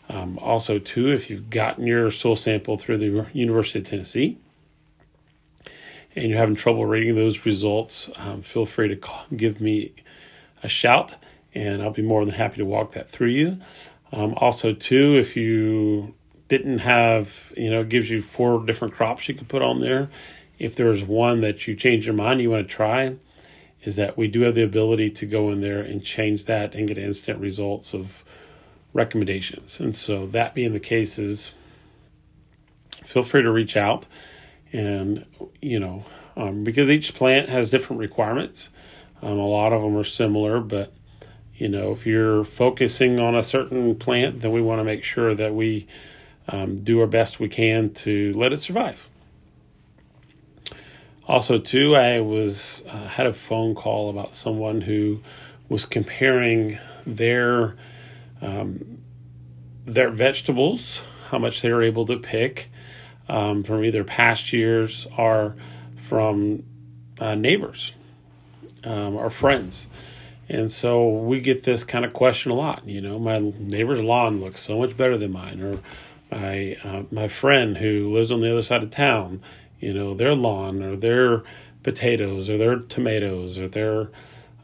Um, 0.08 0.38
also, 0.40 0.78
too, 0.80 1.12
if 1.12 1.30
you've 1.30 1.50
gotten 1.50 1.86
your 1.86 2.10
soil 2.10 2.36
sample 2.36 2.76
through 2.76 2.98
the 2.98 3.26
University 3.32 3.78
of 3.78 3.86
Tennessee 3.86 4.36
and 6.16 6.28
you're 6.28 6.38
having 6.38 6.56
trouble 6.56 6.84
reading 6.84 7.14
those 7.14 7.46
results, 7.46 8.10
um, 8.16 8.42
feel 8.42 8.66
free 8.66 8.88
to 8.88 8.96
call, 8.96 9.24
give 9.34 9.60
me 9.60 9.92
a 10.64 10.68
shout, 10.68 11.14
and 11.54 11.80
I'll 11.80 11.90
be 11.92 12.02
more 12.02 12.24
than 12.24 12.34
happy 12.34 12.56
to 12.56 12.64
walk 12.64 12.92
that 12.92 13.08
through 13.08 13.28
you. 13.28 13.58
Um, 14.12 14.34
also, 14.36 14.72
too, 14.72 15.16
if 15.16 15.36
you 15.36 16.14
didn't 16.58 16.78
have, 16.78 17.52
you 17.56 17.70
know, 17.70 17.82
gives 17.82 18.08
you 18.10 18.22
four 18.22 18.64
different 18.64 18.94
crops 18.94 19.28
you 19.28 19.34
could 19.34 19.48
put 19.48 19.62
on 19.62 19.80
there. 19.80 20.08
If 20.58 20.76
there's 20.76 21.02
one 21.02 21.40
that 21.40 21.66
you 21.66 21.74
change 21.74 22.06
your 22.06 22.14
mind, 22.14 22.40
you 22.40 22.50
want 22.50 22.68
to 22.68 22.72
try, 22.72 23.16
is 23.82 23.96
that 23.96 24.16
we 24.16 24.28
do 24.28 24.42
have 24.42 24.54
the 24.54 24.62
ability 24.62 25.10
to 25.10 25.26
go 25.26 25.50
in 25.50 25.60
there 25.60 25.80
and 25.80 26.04
change 26.04 26.44
that 26.44 26.74
and 26.74 26.86
get 26.86 26.96
instant 26.96 27.40
results 27.40 27.92
of 27.92 28.24
recommendations. 28.92 29.80
And 29.80 29.96
so 29.96 30.26
that 30.28 30.54
being 30.54 30.72
the 30.72 30.80
case 30.80 31.18
is 31.18 31.52
feel 33.04 33.24
free 33.24 33.42
to 33.42 33.50
reach 33.50 33.76
out. 33.76 34.06
And, 34.72 35.26
you 35.60 35.80
know, 35.80 36.04
um, 36.36 36.62
because 36.62 36.88
each 36.88 37.14
plant 37.14 37.48
has 37.48 37.68
different 37.68 37.98
requirements. 37.98 38.70
Um, 39.22 39.38
a 39.38 39.46
lot 39.46 39.72
of 39.72 39.82
them 39.82 39.96
are 39.96 40.04
similar, 40.04 40.60
but, 40.60 40.92
you 41.56 41.68
know, 41.68 41.90
if 41.90 42.06
you're 42.06 42.44
focusing 42.44 43.18
on 43.18 43.34
a 43.34 43.42
certain 43.42 43.96
plant, 43.96 44.40
then 44.40 44.52
we 44.52 44.62
want 44.62 44.78
to 44.78 44.84
make 44.84 45.02
sure 45.02 45.34
that 45.34 45.52
we 45.52 45.86
um, 46.48 46.76
do 46.76 47.00
our 47.00 47.06
best 47.06 47.40
we 47.40 47.48
can 47.48 47.90
to 47.94 48.32
let 48.34 48.52
it 48.52 48.60
survive. 48.60 49.08
Also, 51.26 51.58
too, 51.58 51.96
I 51.96 52.20
was 52.20 52.82
uh, 52.88 53.08
had 53.08 53.26
a 53.26 53.32
phone 53.32 53.74
call 53.74 54.10
about 54.10 54.34
someone 54.34 54.82
who 54.82 55.20
was 55.68 55.86
comparing 55.86 56.78
their 57.06 57.76
um, 58.42 58.98
their 59.86 60.10
vegetables, 60.10 61.00
how 61.30 61.38
much 61.38 61.62
they 61.62 61.70
were 61.70 61.82
able 61.82 62.06
to 62.06 62.18
pick 62.18 62.70
um, 63.28 63.62
from 63.62 63.84
either 63.84 64.04
past 64.04 64.52
years 64.52 65.06
or 65.16 65.56
from 65.96 66.62
uh, 67.18 67.34
neighbors 67.34 67.92
um, 68.84 69.16
or 69.16 69.30
friends. 69.30 69.86
And 70.48 70.70
so 70.70 71.08
we 71.08 71.40
get 71.40 71.64
this 71.64 71.84
kind 71.84 72.04
of 72.04 72.12
question 72.12 72.50
a 72.50 72.54
lot. 72.54 72.86
You 72.86 73.00
know, 73.00 73.18
my 73.18 73.38
neighbor's 73.38 74.00
lawn 74.00 74.40
looks 74.40 74.60
so 74.60 74.78
much 74.78 74.96
better 74.96 75.16
than 75.16 75.32
mine, 75.32 75.60
or 75.62 75.80
my 76.34 76.76
uh, 76.82 77.02
my 77.10 77.28
friend 77.28 77.76
who 77.78 78.12
lives 78.12 78.32
on 78.32 78.40
the 78.40 78.50
other 78.50 78.62
side 78.62 78.82
of 78.82 78.90
town, 78.90 79.40
you 79.78 79.94
know, 79.94 80.14
their 80.14 80.34
lawn 80.34 80.82
or 80.82 80.96
their 80.96 81.42
potatoes 81.82 82.50
or 82.50 82.58
their 82.58 82.76
tomatoes 82.76 83.58
or 83.58 83.68
their 83.68 84.10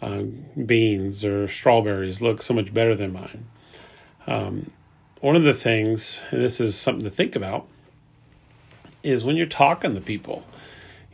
uh, 0.02 0.22
beans 0.66 1.24
or 1.24 1.46
strawberries 1.46 2.20
look 2.20 2.42
so 2.42 2.54
much 2.54 2.72
better 2.74 2.94
than 2.94 3.12
mine. 3.12 3.46
Um, 4.26 4.70
one 5.20 5.36
of 5.36 5.42
the 5.42 5.54
things, 5.54 6.20
and 6.30 6.42
this 6.42 6.60
is 6.60 6.76
something 6.76 7.04
to 7.04 7.10
think 7.10 7.36
about, 7.36 7.66
is 9.02 9.24
when 9.24 9.36
you're 9.36 9.46
talking 9.46 9.94
to 9.94 10.00
people, 10.00 10.44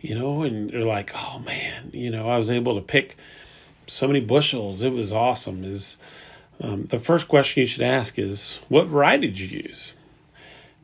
you 0.00 0.14
know, 0.14 0.42
and 0.42 0.70
you're 0.70 0.86
like, 0.86 1.10
oh 1.14 1.40
man, 1.40 1.90
you 1.92 2.10
know, 2.10 2.28
I 2.28 2.38
was 2.38 2.50
able 2.50 2.76
to 2.76 2.80
pick 2.80 3.16
so 3.86 4.06
many 4.06 4.20
bushels. 4.20 4.82
It 4.82 4.92
was 4.92 5.12
awesome. 5.12 5.64
Is 5.64 5.96
um, 6.60 6.84
the 6.84 6.98
first 6.98 7.28
question 7.28 7.60
you 7.60 7.66
should 7.66 7.82
ask 7.82 8.18
is, 8.18 8.60
what 8.68 8.86
variety 8.86 9.26
did 9.28 9.40
you 9.40 9.62
use? 9.68 9.92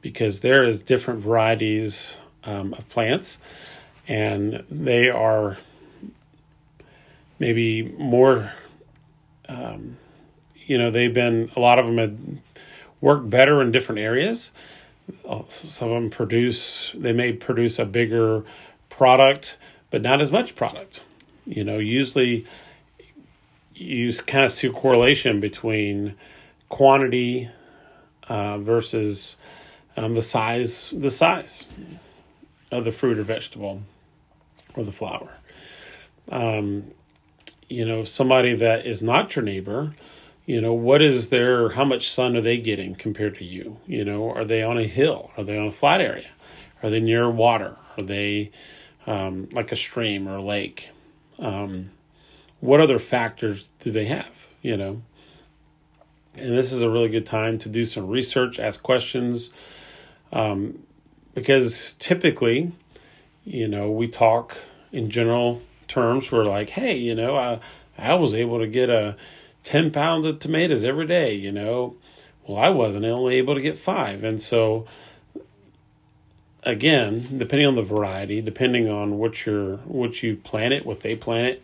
Because 0.02 0.40
there 0.40 0.64
is 0.64 0.82
different 0.82 1.21
varieties 1.21 2.16
um, 2.44 2.75
of 2.75 2.88
plants, 2.88 3.38
and 4.06 4.64
they 4.71 5.09
are 5.09 5.59
maybe 7.38 7.82
more. 7.82 8.52
Um, 9.49 9.97
you 10.66 10.78
know, 10.78 10.90
they've 10.90 11.12
been 11.12 11.50
a 11.56 11.61
lot 11.61 11.78
of 11.78 11.87
them 11.87 11.99
had 11.99 12.38
worked 13.00 13.30
better 13.30 13.62
in 13.62 13.73
different 13.73 14.00
areas. 14.00 14.52
Some 15.49 15.88
of 15.88 15.94
them 15.94 16.11
produce. 16.11 16.92
They 16.94 17.12
may 17.12 17.32
produce 17.32 17.78
a 17.78 17.85
bigger 17.85 18.44
product, 18.88 19.56
but 19.90 20.02
not 20.02 20.21
as 20.21 20.30
much 20.32 20.54
product. 20.54 21.02
You 21.47 21.64
know, 21.64 21.78
usually 21.78 22.47
you 23.75 24.12
kind 24.14 24.44
of 24.44 24.52
see 24.52 24.68
a 24.68 24.73
correlation 24.73 25.40
between 25.40 26.14
quantity 26.68 27.50
uh, 28.28 28.59
versus 28.59 29.37
um, 29.96 30.14
the 30.14 30.22
size 30.22 30.92
the 30.96 31.11
size 31.11 31.66
of 32.70 32.84
the 32.84 32.92
fruit 32.92 33.18
or 33.18 33.22
vegetable 33.22 33.82
or 34.75 34.84
the 34.84 34.92
flower. 34.92 35.38
Um, 36.30 36.92
you 37.68 37.84
know, 37.84 38.04
somebody 38.04 38.54
that 38.54 38.87
is 38.87 39.02
not 39.02 39.34
your 39.34 39.44
neighbor, 39.44 39.94
you 40.46 40.61
know, 40.61 40.72
what 40.72 41.02
is 41.02 41.28
their 41.28 41.70
how 41.70 41.84
much 41.84 42.11
sun 42.11 42.37
are 42.37 42.40
they 42.40 42.58
getting 42.58 42.94
compared 42.94 43.37
to 43.38 43.44
you? 43.44 43.78
You 43.87 44.04
know, 44.04 44.30
are 44.30 44.44
they 44.44 44.62
on 44.62 44.78
a 44.78 44.87
hill? 44.87 45.30
Are 45.37 45.44
they 45.44 45.58
on 45.58 45.66
a 45.66 45.72
flat 45.72 46.00
area? 46.00 46.28
Are 46.82 46.90
they 46.90 47.00
near 47.00 47.30
water? 47.30 47.76
Are 47.96 48.02
they 48.02 48.50
um, 49.06 49.49
like 49.52 49.72
a 49.72 49.76
stream 49.76 50.28
or 50.28 50.37
a 50.37 50.42
lake? 50.42 50.90
Um, 51.38 51.90
what 52.61 52.80
other 52.80 52.99
factors 52.99 53.70
do 53.80 53.90
they 53.90 54.06
have? 54.06 54.30
You 54.62 54.76
know, 54.76 55.02
and 56.34 56.56
this 56.56 56.72
is 56.72 56.82
a 56.82 56.90
really 56.90 57.08
good 57.08 57.26
time 57.26 57.58
to 57.58 57.68
do 57.68 57.84
some 57.84 58.08
research, 58.08 58.58
ask 58.58 58.82
questions, 58.82 59.50
um, 60.32 60.82
because 61.34 61.94
typically, 61.94 62.72
you 63.44 63.68
know, 63.68 63.90
we 63.90 64.08
talk 64.08 64.56
in 64.90 65.10
general 65.10 65.62
terms. 65.88 66.30
We're 66.30 66.44
like, 66.44 66.70
hey, 66.70 66.96
you 66.96 67.14
know, 67.14 67.36
I 67.36 67.60
I 67.98 68.14
was 68.14 68.34
able 68.34 68.58
to 68.58 68.66
get 68.66 68.90
a 68.90 69.16
ten 69.64 69.90
pounds 69.90 70.26
of 70.26 70.38
tomatoes 70.38 70.84
every 70.84 71.06
day. 71.06 71.34
You 71.34 71.52
know, 71.52 71.96
well, 72.46 72.58
I 72.58 72.70
wasn't 72.70 73.04
only 73.04 73.36
able 73.36 73.54
to 73.54 73.60
get 73.60 73.78
five, 73.78 74.24
and 74.24 74.40
so 74.42 74.86
again, 76.62 77.38
depending 77.38 77.66
on 77.66 77.74
the 77.74 77.82
variety, 77.82 78.40
depending 78.40 78.88
on 78.88 79.18
what 79.18 79.46
you're 79.46 79.78
what 79.78 80.22
you 80.22 80.36
plant 80.36 80.72
it, 80.72 80.86
what 80.86 81.00
they 81.00 81.16
plant 81.16 81.46
it, 81.48 81.62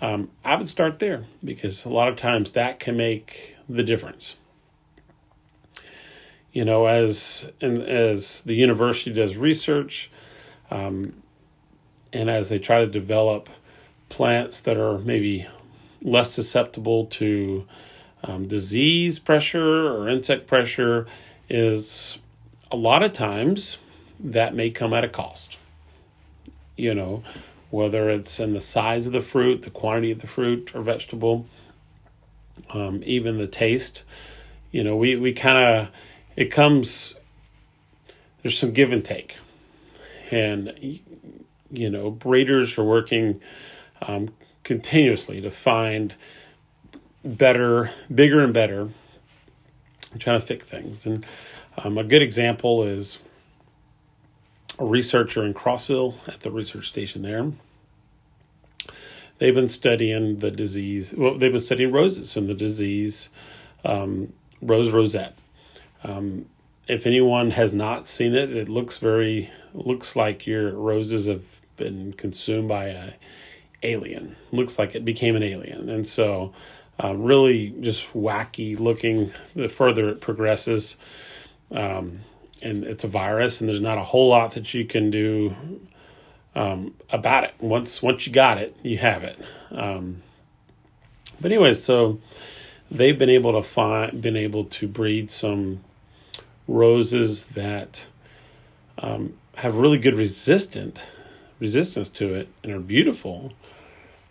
um, 0.00 0.30
I 0.44 0.56
would 0.56 0.68
start 0.68 0.98
there 0.98 1.24
because 1.44 1.84
a 1.84 1.90
lot 1.90 2.08
of 2.08 2.16
times 2.16 2.52
that 2.52 2.80
can 2.80 2.96
make 2.96 3.56
the 3.68 3.82
difference. 3.82 4.36
You 6.58 6.64
know, 6.64 6.86
as 6.86 7.48
and 7.60 7.80
as 7.80 8.40
the 8.40 8.54
university 8.54 9.12
does 9.12 9.36
research, 9.36 10.10
um, 10.72 11.22
and 12.12 12.28
as 12.28 12.48
they 12.48 12.58
try 12.58 12.80
to 12.80 12.88
develop 12.88 13.48
plants 14.08 14.58
that 14.62 14.76
are 14.76 14.98
maybe 14.98 15.46
less 16.02 16.32
susceptible 16.32 17.06
to 17.06 17.64
um, 18.24 18.48
disease 18.48 19.20
pressure 19.20 19.86
or 19.86 20.08
insect 20.08 20.48
pressure, 20.48 21.06
is 21.48 22.18
a 22.72 22.76
lot 22.76 23.04
of 23.04 23.12
times 23.12 23.78
that 24.18 24.52
may 24.52 24.68
come 24.68 24.92
at 24.92 25.04
a 25.04 25.08
cost. 25.08 25.58
You 26.76 26.92
know, 26.92 27.22
whether 27.70 28.10
it's 28.10 28.40
in 28.40 28.52
the 28.52 28.60
size 28.60 29.06
of 29.06 29.12
the 29.12 29.22
fruit, 29.22 29.62
the 29.62 29.70
quantity 29.70 30.10
of 30.10 30.22
the 30.22 30.26
fruit 30.26 30.72
or 30.74 30.82
vegetable, 30.82 31.46
um, 32.70 33.00
even 33.06 33.38
the 33.38 33.46
taste. 33.46 34.02
You 34.72 34.82
know, 34.82 34.96
we, 34.96 35.14
we 35.14 35.32
kind 35.32 35.56
of, 35.56 35.88
it 36.38 36.52
comes, 36.52 37.16
there's 38.42 38.56
some 38.56 38.70
give 38.70 38.92
and 38.92 39.04
take. 39.04 39.36
And, 40.30 40.72
you 41.72 41.90
know, 41.90 42.12
breeders 42.12 42.78
are 42.78 42.84
working 42.84 43.40
um, 44.02 44.28
continuously 44.62 45.40
to 45.40 45.50
find 45.50 46.14
better, 47.24 47.90
bigger 48.14 48.38
and 48.38 48.54
better, 48.54 48.90
trying 50.20 50.40
to 50.40 50.46
fix 50.46 50.64
things. 50.64 51.06
And 51.06 51.26
um, 51.76 51.98
a 51.98 52.04
good 52.04 52.22
example 52.22 52.84
is 52.84 53.18
a 54.78 54.84
researcher 54.84 55.44
in 55.44 55.54
Crossville 55.54 56.14
at 56.28 56.40
the 56.40 56.52
research 56.52 56.86
station 56.86 57.22
there. 57.22 57.50
They've 59.38 59.54
been 59.54 59.68
studying 59.68 60.38
the 60.38 60.52
disease. 60.52 61.12
Well, 61.16 61.36
they've 61.36 61.50
been 61.50 61.60
studying 61.60 61.90
roses 61.90 62.36
and 62.36 62.48
the 62.48 62.54
disease 62.54 63.28
um, 63.84 64.32
rose 64.62 64.92
rosette. 64.92 65.37
Um, 66.04 66.46
if 66.86 67.06
anyone 67.06 67.50
has 67.52 67.72
not 67.72 68.06
seen 68.06 68.34
it, 68.34 68.54
it 68.54 68.68
looks 68.68 68.98
very 68.98 69.50
looks 69.74 70.16
like 70.16 70.46
your 70.46 70.72
roses 70.72 71.26
have 71.26 71.44
been 71.76 72.12
consumed 72.14 72.68
by 72.68 72.86
a 72.86 73.12
alien. 73.82 74.36
Looks 74.50 74.78
like 74.78 74.94
it 74.94 75.04
became 75.04 75.36
an 75.36 75.42
alien, 75.42 75.88
and 75.88 76.06
so 76.06 76.52
uh, 77.02 77.14
really 77.14 77.74
just 77.80 78.12
wacky 78.12 78.78
looking. 78.78 79.32
The 79.54 79.68
further 79.68 80.08
it 80.08 80.20
progresses, 80.20 80.96
um, 81.70 82.20
and 82.62 82.84
it's 82.84 83.04
a 83.04 83.08
virus, 83.08 83.60
and 83.60 83.68
there's 83.68 83.80
not 83.80 83.98
a 83.98 84.04
whole 84.04 84.28
lot 84.28 84.52
that 84.52 84.72
you 84.72 84.84
can 84.86 85.10
do 85.10 85.54
um, 86.54 86.94
about 87.10 87.44
it. 87.44 87.54
Once 87.60 88.02
once 88.02 88.26
you 88.26 88.32
got 88.32 88.58
it, 88.58 88.76
you 88.82 88.98
have 88.98 89.24
it. 89.24 89.38
Um, 89.70 90.22
but 91.40 91.52
anyway, 91.52 91.74
so 91.74 92.18
they've 92.90 93.18
been 93.18 93.30
able 93.30 93.52
to 93.52 93.62
find, 93.62 94.20
been 94.20 94.36
able 94.36 94.64
to 94.64 94.88
breed 94.88 95.30
some 95.30 95.84
roses 96.68 97.46
that 97.46 98.04
um, 98.98 99.34
have 99.56 99.74
really 99.74 99.98
good 99.98 100.14
resistant 100.14 101.02
resistance 101.58 102.08
to 102.10 102.34
it 102.34 102.48
and 102.62 102.72
are 102.72 102.78
beautiful. 102.78 103.52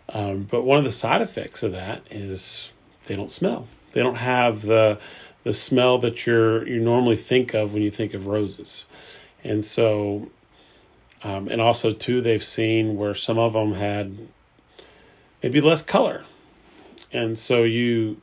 Um, 0.08 0.44
but 0.50 0.62
one 0.62 0.78
of 0.78 0.84
the 0.84 0.92
side 0.92 1.20
effects 1.20 1.62
of 1.62 1.72
that 1.72 2.02
is 2.10 2.70
they 3.06 3.16
don't 3.16 3.32
smell. 3.32 3.68
They 3.92 4.02
don't 4.02 4.16
have 4.16 4.62
the 4.62 4.98
the 5.44 5.52
smell 5.52 5.98
that 5.98 6.26
you're 6.26 6.66
you 6.66 6.80
normally 6.80 7.16
think 7.16 7.54
of 7.54 7.74
when 7.74 7.82
you 7.82 7.90
think 7.90 8.14
of 8.14 8.26
roses. 8.26 8.84
And 9.44 9.64
so 9.64 10.30
um, 11.22 11.48
and 11.48 11.60
also 11.60 11.92
too 11.92 12.20
they've 12.20 12.44
seen 12.44 12.96
where 12.96 13.14
some 13.14 13.38
of 13.38 13.52
them 13.52 13.74
had 13.74 14.28
maybe 15.42 15.60
less 15.60 15.82
color. 15.82 16.24
And 17.12 17.36
so 17.36 17.64
you 17.64 18.20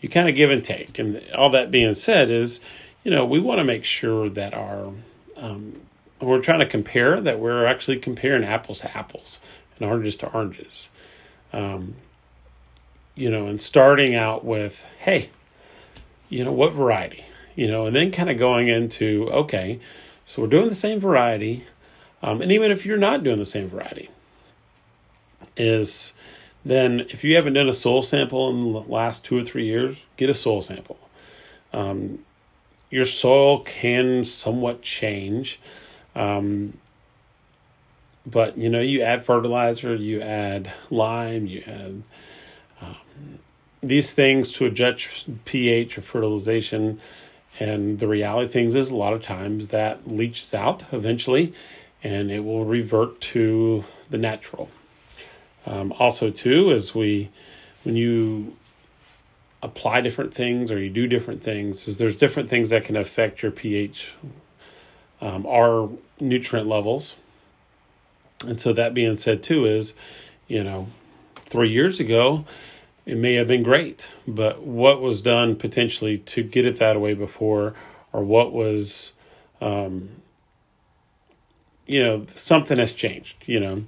you 0.00 0.08
kind 0.08 0.28
of 0.28 0.34
give 0.34 0.50
and 0.50 0.64
take. 0.64 0.98
And 0.98 1.22
all 1.34 1.50
that 1.50 1.70
being 1.70 1.94
said 1.94 2.30
is, 2.30 2.60
you 3.04 3.10
know, 3.10 3.24
we 3.24 3.40
want 3.40 3.58
to 3.58 3.64
make 3.64 3.84
sure 3.84 4.28
that 4.28 4.54
our 4.54 4.92
um, 5.36 5.80
we're 6.20 6.40
trying 6.40 6.58
to 6.58 6.66
compare 6.66 7.20
that 7.20 7.38
we're 7.38 7.64
actually 7.64 7.98
comparing 7.98 8.44
apples 8.44 8.80
to 8.80 8.96
apples 8.96 9.40
and 9.78 9.88
oranges 9.88 10.16
to 10.16 10.26
oranges. 10.32 10.88
Um, 11.52 11.96
you 13.14 13.30
know, 13.30 13.46
and 13.46 13.60
starting 13.60 14.14
out 14.14 14.44
with, 14.44 14.84
hey, 14.98 15.30
you 16.28 16.44
know, 16.44 16.52
what 16.52 16.72
variety? 16.72 17.24
You 17.56 17.68
know, 17.68 17.86
and 17.86 17.96
then 17.96 18.12
kind 18.12 18.30
of 18.30 18.38
going 18.38 18.68
into, 18.68 19.28
okay, 19.32 19.80
So 20.28 20.42
we're 20.42 20.48
doing 20.48 20.68
the 20.68 20.74
same 20.74 21.00
variety, 21.00 21.66
um, 22.22 22.42
and 22.42 22.52
even 22.52 22.70
if 22.70 22.84
you're 22.84 22.98
not 22.98 23.24
doing 23.24 23.38
the 23.38 23.46
same 23.46 23.70
variety, 23.70 24.10
is 25.56 26.12
then 26.66 27.00
if 27.00 27.24
you 27.24 27.34
haven't 27.34 27.54
done 27.54 27.66
a 27.66 27.72
soil 27.72 28.02
sample 28.02 28.50
in 28.50 28.74
the 28.74 28.80
last 28.80 29.24
two 29.24 29.38
or 29.38 29.42
three 29.42 29.64
years, 29.64 29.96
get 30.18 30.28
a 30.28 30.34
soil 30.34 30.60
sample. 30.60 30.98
Um, 31.72 32.26
your 32.90 33.04
soil 33.04 33.60
can 33.60 34.24
somewhat 34.24 34.82
change. 34.82 35.60
Um, 36.14 36.78
but 38.26 38.58
you 38.58 38.68
know, 38.68 38.80
you 38.80 39.02
add 39.02 39.24
fertilizer, 39.24 39.94
you 39.94 40.20
add 40.20 40.72
lime, 40.90 41.46
you 41.46 41.62
add 41.66 42.02
um, 42.80 43.38
these 43.82 44.12
things 44.12 44.52
to 44.52 44.66
adjust 44.66 45.44
pH 45.44 45.98
or 45.98 46.02
fertilization. 46.02 47.00
And 47.60 47.98
the 47.98 48.06
reality 48.06 48.52
things 48.52 48.76
is 48.76 48.90
a 48.90 48.96
lot 48.96 49.12
of 49.12 49.22
times 49.22 49.68
that 49.68 50.06
leaches 50.06 50.54
out 50.54 50.84
eventually 50.92 51.52
and 52.02 52.30
it 52.30 52.44
will 52.44 52.64
revert 52.64 53.20
to 53.20 53.84
the 54.10 54.18
natural. 54.18 54.68
Um, 55.66 55.92
also, 55.98 56.30
too, 56.30 56.72
as 56.72 56.94
we, 56.94 57.30
when 57.84 57.96
you 57.96 58.56
apply 59.62 60.00
different 60.00 60.32
things 60.32 60.70
or 60.70 60.78
you 60.78 60.90
do 60.90 61.06
different 61.06 61.42
things, 61.42 61.88
is 61.88 61.96
there's 61.96 62.16
different 62.16 62.48
things 62.48 62.70
that 62.70 62.84
can 62.84 62.96
affect 62.96 63.42
your 63.42 63.50
pH, 63.50 64.12
um, 65.20 65.46
our 65.46 65.88
nutrient 66.20 66.68
levels. 66.68 67.16
And 68.46 68.60
so 68.60 68.72
that 68.72 68.94
being 68.94 69.16
said, 69.16 69.42
too, 69.42 69.64
is, 69.64 69.94
you 70.46 70.62
know, 70.62 70.88
three 71.36 71.70
years 71.70 71.98
ago, 71.98 72.44
it 73.04 73.16
may 73.16 73.34
have 73.34 73.48
been 73.48 73.62
great, 73.62 74.08
but 74.26 74.62
what 74.62 75.00
was 75.00 75.22
done 75.22 75.56
potentially 75.56 76.18
to 76.18 76.42
get 76.42 76.64
it 76.64 76.78
that 76.78 77.00
way 77.00 77.14
before, 77.14 77.74
or 78.12 78.22
what 78.22 78.52
was, 78.52 79.12
um, 79.60 80.10
you 81.86 82.02
know, 82.02 82.26
something 82.34 82.78
has 82.78 82.92
changed, 82.92 83.36
you 83.46 83.58
know. 83.58 83.84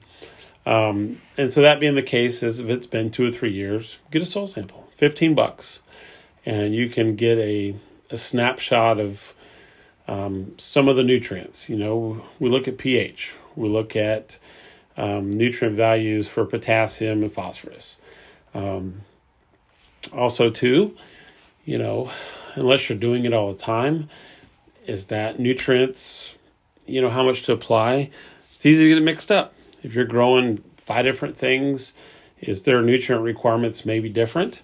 Um, 0.66 1.20
and 1.36 1.52
so 1.52 1.60
that 1.62 1.80
being 1.80 1.94
the 1.94 2.02
case, 2.02 2.42
is 2.42 2.60
if 2.60 2.68
it's 2.68 2.86
been 2.86 3.10
two 3.10 3.26
or 3.26 3.30
three 3.30 3.52
years, 3.52 3.98
get 4.10 4.22
a 4.22 4.26
soil 4.26 4.46
sample, 4.46 4.88
fifteen 5.00 5.34
bucks, 5.34 5.80
and 6.44 6.74
you 6.74 6.90
can 6.90 7.16
get 7.16 7.38
a 7.38 7.74
a 8.10 8.16
snapshot 8.16 9.00
of 9.00 9.34
um, 10.06 10.54
some 10.58 10.88
of 10.88 10.96
the 10.96 11.02
nutrients. 11.02 11.68
You 11.70 11.78
know, 11.78 12.24
we 12.38 12.50
look 12.50 12.68
at 12.68 12.76
pH, 12.76 13.32
we 13.56 13.68
look 13.68 13.96
at 13.96 14.38
um, 14.96 15.32
nutrient 15.32 15.76
values 15.76 16.28
for 16.28 16.44
potassium 16.44 17.22
and 17.22 17.32
phosphorus. 17.32 17.98
Um, 18.52 19.02
also, 20.12 20.50
too, 20.50 20.96
you 21.64 21.78
know, 21.78 22.10
unless 22.54 22.88
you're 22.88 22.98
doing 22.98 23.24
it 23.24 23.32
all 23.32 23.52
the 23.52 23.58
time, 23.58 24.10
is 24.86 25.06
that 25.06 25.38
nutrients, 25.38 26.34
you 26.86 27.00
know, 27.00 27.10
how 27.10 27.24
much 27.24 27.42
to 27.44 27.52
apply. 27.52 28.10
It's 28.54 28.66
easy 28.66 28.84
to 28.84 28.94
get 28.94 29.02
mixed 29.02 29.30
up. 29.30 29.54
If 29.82 29.94
you're 29.94 30.04
growing 30.04 30.62
five 30.76 31.04
different 31.04 31.36
things, 31.38 31.94
is 32.40 32.64
their 32.64 32.82
nutrient 32.82 33.24
requirements 33.24 33.86
may 33.86 34.00
be 34.00 34.10
different. 34.10 34.60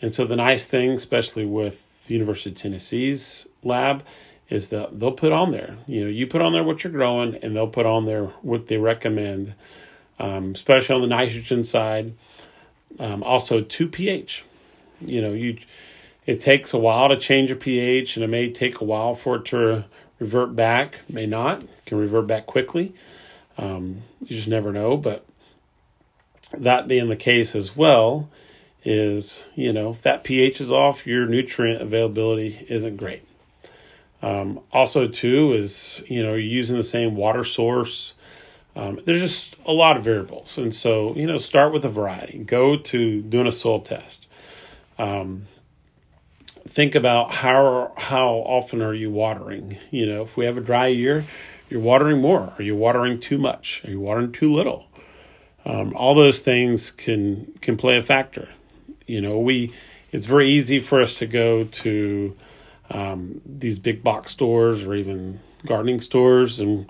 And 0.00 0.14
so 0.14 0.24
the 0.24 0.36
nice 0.36 0.66
thing, 0.66 0.90
especially 0.90 1.44
with 1.44 1.82
the 2.06 2.14
University 2.14 2.50
of 2.50 2.56
Tennessee's 2.56 3.46
lab, 3.62 4.04
is 4.48 4.68
that 4.68 4.98
they'll 4.98 5.12
put 5.12 5.32
on 5.32 5.50
there. 5.52 5.76
You 5.86 6.04
know, 6.04 6.10
you 6.10 6.26
put 6.26 6.40
on 6.40 6.52
there 6.52 6.64
what 6.64 6.84
you're 6.84 6.92
growing, 6.92 7.36
and 7.36 7.54
they'll 7.54 7.68
put 7.68 7.86
on 7.86 8.06
there 8.06 8.26
what 8.42 8.68
they 8.68 8.78
recommend, 8.78 9.54
um, 10.18 10.52
especially 10.54 10.94
on 10.94 11.02
the 11.02 11.08
nitrogen 11.08 11.64
side. 11.64 12.14
Um, 12.98 13.22
also, 13.22 13.60
two 13.60 13.88
pH. 13.88 14.44
You 15.00 15.20
know, 15.20 15.32
you 15.32 15.58
it 16.26 16.40
takes 16.40 16.72
a 16.74 16.78
while 16.78 17.08
to 17.08 17.16
change 17.16 17.50
a 17.50 17.56
pH, 17.56 18.16
and 18.16 18.24
it 18.24 18.28
may 18.28 18.50
take 18.50 18.80
a 18.80 18.84
while 18.84 19.14
for 19.14 19.36
it 19.36 19.44
to 19.46 19.84
revert 20.18 20.54
back. 20.56 21.00
May 21.08 21.26
not 21.26 21.62
can 21.86 21.98
revert 21.98 22.26
back 22.26 22.46
quickly. 22.46 22.94
Um, 23.56 24.02
you 24.20 24.36
just 24.36 24.48
never 24.48 24.72
know. 24.72 24.96
But 24.96 25.24
that 26.56 26.88
being 26.88 27.08
the 27.08 27.16
case 27.16 27.54
as 27.54 27.76
well, 27.76 28.28
is 28.84 29.44
you 29.54 29.72
know 29.72 29.96
that 30.02 30.24
pH 30.24 30.60
is 30.60 30.72
off, 30.72 31.06
your 31.06 31.26
nutrient 31.26 31.82
availability 31.82 32.66
isn't 32.68 32.96
great. 32.96 33.28
Um, 34.22 34.60
also, 34.72 35.06
too, 35.06 35.52
is 35.52 36.02
you 36.08 36.22
know 36.22 36.30
you're 36.30 36.38
using 36.38 36.76
the 36.76 36.82
same 36.82 37.16
water 37.16 37.44
source. 37.44 38.14
Um, 38.74 39.00
there's 39.04 39.20
just 39.20 39.56
a 39.66 39.72
lot 39.72 39.96
of 39.96 40.04
variables, 40.04 40.58
and 40.58 40.74
so 40.74 41.14
you 41.14 41.26
know 41.26 41.38
start 41.38 41.72
with 41.72 41.84
a 41.84 41.88
variety. 41.88 42.38
Go 42.38 42.76
to 42.76 43.22
doing 43.22 43.46
a 43.46 43.52
soil 43.52 43.80
test. 43.80 44.26
Um, 44.98 45.46
think 46.66 46.94
about 46.94 47.32
how 47.32 47.92
how 47.96 48.34
often 48.34 48.82
are 48.82 48.94
you 48.94 49.10
watering? 49.10 49.78
You 49.90 50.06
know, 50.06 50.22
if 50.22 50.36
we 50.36 50.44
have 50.46 50.56
a 50.56 50.60
dry 50.60 50.88
year, 50.88 51.24
you're 51.68 51.80
watering 51.80 52.20
more. 52.20 52.52
Are 52.58 52.62
you 52.62 52.74
watering 52.74 53.20
too 53.20 53.38
much? 53.38 53.82
Are 53.84 53.90
you 53.90 54.00
watering 54.00 54.32
too 54.32 54.52
little? 54.52 54.86
Um, 55.64 55.94
all 55.94 56.14
those 56.14 56.40
things 56.40 56.90
can 56.90 57.52
can 57.60 57.76
play 57.76 57.96
a 57.96 58.02
factor. 58.02 58.48
You 59.08 59.20
know, 59.20 59.38
we 59.38 59.72
it's 60.12 60.26
very 60.26 60.48
easy 60.48 60.80
for 60.80 61.02
us 61.02 61.14
to 61.14 61.26
go 61.26 61.64
to 61.64 62.36
um, 62.90 63.40
these 63.44 63.78
big 63.78 64.02
box 64.02 64.30
stores 64.30 64.84
or 64.84 64.94
even 64.94 65.40
gardening 65.66 66.00
stores 66.00 66.60
and 66.60 66.88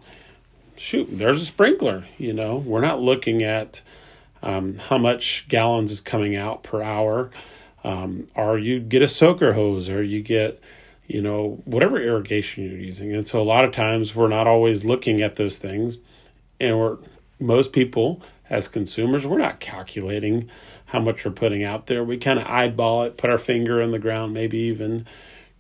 shoot, 0.77 1.09
there's 1.11 1.43
a 1.43 1.47
sprinkler. 1.47 2.07
You 2.19 2.33
know, 2.33 2.57
we're 2.57 2.81
not 2.81 3.01
looking 3.01 3.43
at 3.43 3.81
um, 4.43 4.79
how 4.79 4.99
much 4.99 5.47
gallons 5.49 5.91
is 5.91 6.01
coming 6.01 6.37
out 6.37 6.63
per 6.63 6.83
hour. 6.83 7.31
Um, 7.85 8.27
or 8.35 8.59
you 8.59 8.81
get 8.81 9.03
a 9.03 9.09
soaker 9.09 9.53
hose, 9.53 9.89
or 9.89 10.03
you 10.03 10.21
get, 10.21 10.61
you 11.07 11.23
know, 11.23 11.63
whatever 11.65 12.01
irrigation 12.01 12.65
you're 12.65 12.79
using. 12.79 13.15
And 13.15 13.27
so 13.27 13.41
a 13.41 13.45
lot 13.45 13.65
of 13.65 13.73
times 13.73 14.17
we're 14.17 14.29
not 14.29 14.47
always 14.49 14.85
looking 14.85 15.23
at 15.23 15.37
those 15.37 15.59
things, 15.59 15.99
and 16.59 16.79
we're 16.79 16.99
most 17.39 17.73
people 17.73 18.21
as 18.51 18.67
consumers 18.67 19.27
we're 19.27 19.39
not 19.39 19.61
calculating 19.61 20.51
how 20.89 21.01
much 21.01 21.25
we're 21.25 21.31
putting 21.31 21.65
out 21.65 21.87
there. 21.87 22.03
We 22.03 22.17
kind 22.19 22.39
of 22.39 22.47
eyeball 22.47 23.05
it, 23.05 23.17
put 23.17 23.31
our 23.31 23.39
finger 23.39 23.81
in 23.81 23.91
the 23.91 23.99
ground, 23.99 24.35
maybe 24.35 24.59
even 24.59 25.07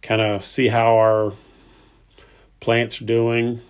kind 0.02 0.20
of 0.20 0.44
see 0.44 0.68
how 0.68 0.96
our 0.96 1.32
plants 2.60 3.00
are 3.00 3.04
doing. 3.04 3.60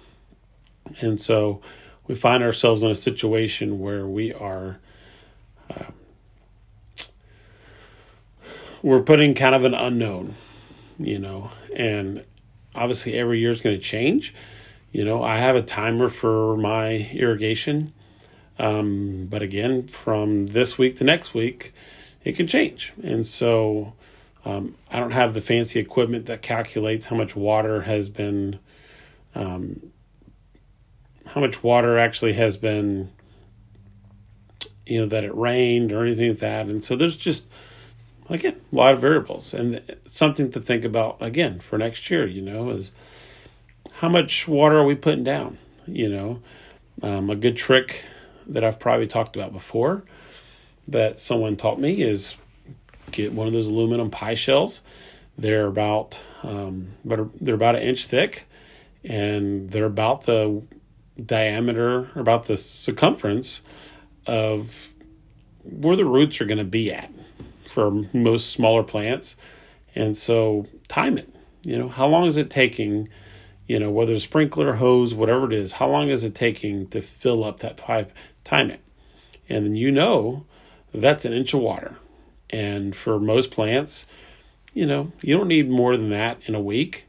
And 1.00 1.20
so 1.20 1.60
we 2.06 2.14
find 2.14 2.42
ourselves 2.42 2.82
in 2.82 2.90
a 2.90 2.94
situation 2.94 3.80
where 3.80 4.06
we 4.06 4.32
are 4.32 4.78
uh, 5.70 5.84
we're 8.82 9.02
putting 9.02 9.34
kind 9.34 9.54
of 9.54 9.64
an 9.64 9.74
unknown, 9.74 10.34
you 10.98 11.18
know, 11.18 11.50
and 11.74 12.24
obviously 12.74 13.14
every 13.14 13.40
year 13.40 13.50
is 13.50 13.60
going 13.60 13.76
to 13.76 13.82
change. 13.82 14.34
You 14.92 15.04
know, 15.04 15.22
I 15.22 15.38
have 15.38 15.56
a 15.56 15.62
timer 15.62 16.08
for 16.08 16.56
my 16.56 17.10
irrigation, 17.12 17.92
um, 18.58 19.26
but 19.30 19.42
again, 19.42 19.88
from 19.88 20.48
this 20.48 20.78
week 20.78 20.96
to 20.98 21.04
next 21.04 21.34
week, 21.34 21.72
it 22.24 22.36
can 22.36 22.46
change, 22.46 22.92
and 23.02 23.26
so 23.26 23.94
um, 24.44 24.76
I 24.90 24.98
don't 24.98 25.10
have 25.10 25.34
the 25.34 25.40
fancy 25.40 25.78
equipment 25.78 26.26
that 26.26 26.42
calculates 26.42 27.06
how 27.06 27.16
much 27.16 27.36
water 27.36 27.82
has 27.82 28.08
been, 28.08 28.58
um, 29.34 29.92
how 31.26 31.40
much 31.40 31.62
water 31.62 31.98
actually 31.98 32.32
has 32.34 32.56
been, 32.56 33.10
you 34.86 35.00
know, 35.00 35.06
that 35.06 35.24
it 35.24 35.34
rained 35.34 35.92
or 35.92 36.04
anything 36.04 36.30
like 36.30 36.38
that. 36.38 36.66
And 36.66 36.82
so 36.82 36.96
there's 36.96 37.16
just, 37.16 37.46
again, 38.30 38.58
a 38.72 38.74
lot 38.74 38.94
of 38.94 39.02
variables 39.02 39.52
and 39.52 39.82
something 40.06 40.50
to 40.52 40.60
think 40.60 40.84
about 40.84 41.18
again 41.20 41.60
for 41.60 41.76
next 41.76 42.10
year, 42.10 42.26
you 42.26 42.40
know, 42.40 42.70
is 42.70 42.92
how 43.96 44.08
much 44.08 44.48
water 44.48 44.78
are 44.78 44.84
we 44.86 44.94
putting 44.94 45.24
down? 45.24 45.58
You 45.86 46.08
know, 46.08 46.42
um, 47.02 47.28
a 47.28 47.36
good 47.36 47.56
trick 47.56 48.04
that 48.48 48.64
I've 48.64 48.78
probably 48.78 49.06
talked 49.06 49.36
about 49.36 49.52
before 49.52 50.04
that 50.88 51.20
someone 51.20 51.56
taught 51.56 51.78
me 51.78 52.00
is 52.02 52.36
get 53.12 53.32
one 53.32 53.46
of 53.46 53.52
those 53.52 53.68
aluminum 53.68 54.10
pie 54.10 54.34
shells. 54.34 54.80
They're 55.36 55.66
about 55.66 56.18
um, 56.42 56.88
but 57.04 57.20
they're 57.40 57.54
about 57.54 57.76
an 57.76 57.82
inch 57.82 58.06
thick, 58.06 58.46
and 59.04 59.70
they're 59.70 59.84
about 59.84 60.24
the 60.24 60.62
diameter, 61.24 62.10
about 62.14 62.46
the 62.46 62.56
circumference 62.56 63.60
of 64.26 64.92
where 65.64 65.96
the 65.96 66.04
roots 66.04 66.40
are 66.40 66.44
going 66.44 66.58
to 66.58 66.64
be 66.64 66.92
at 66.92 67.10
for 67.66 67.90
most 68.12 68.50
smaller 68.50 68.82
plants. 68.82 69.36
And 69.94 70.16
so 70.16 70.66
time 70.86 71.18
it. 71.18 71.34
You 71.62 71.76
know, 71.78 71.88
how 71.88 72.06
long 72.06 72.26
is 72.26 72.36
it 72.36 72.50
taking? 72.50 73.08
You 73.66 73.78
know, 73.78 73.90
whether 73.90 74.12
it's 74.12 74.24
sprinkler, 74.24 74.76
hose, 74.76 75.14
whatever 75.14 75.44
it 75.46 75.52
is, 75.52 75.72
how 75.72 75.88
long 75.88 76.08
is 76.08 76.24
it 76.24 76.34
taking 76.34 76.86
to 76.88 77.02
fill 77.02 77.44
up 77.44 77.60
that 77.60 77.76
pipe? 77.76 78.12
Time 78.48 78.70
it. 78.70 78.80
And 79.46 79.76
you 79.76 79.92
know 79.92 80.46
that's 80.94 81.26
an 81.26 81.34
inch 81.34 81.52
of 81.52 81.60
water. 81.60 81.96
And 82.48 82.96
for 82.96 83.20
most 83.20 83.50
plants, 83.50 84.06
you 84.72 84.86
know, 84.86 85.12
you 85.20 85.36
don't 85.36 85.48
need 85.48 85.68
more 85.68 85.98
than 85.98 86.08
that 86.10 86.38
in 86.46 86.54
a 86.54 86.60
week. 86.60 87.04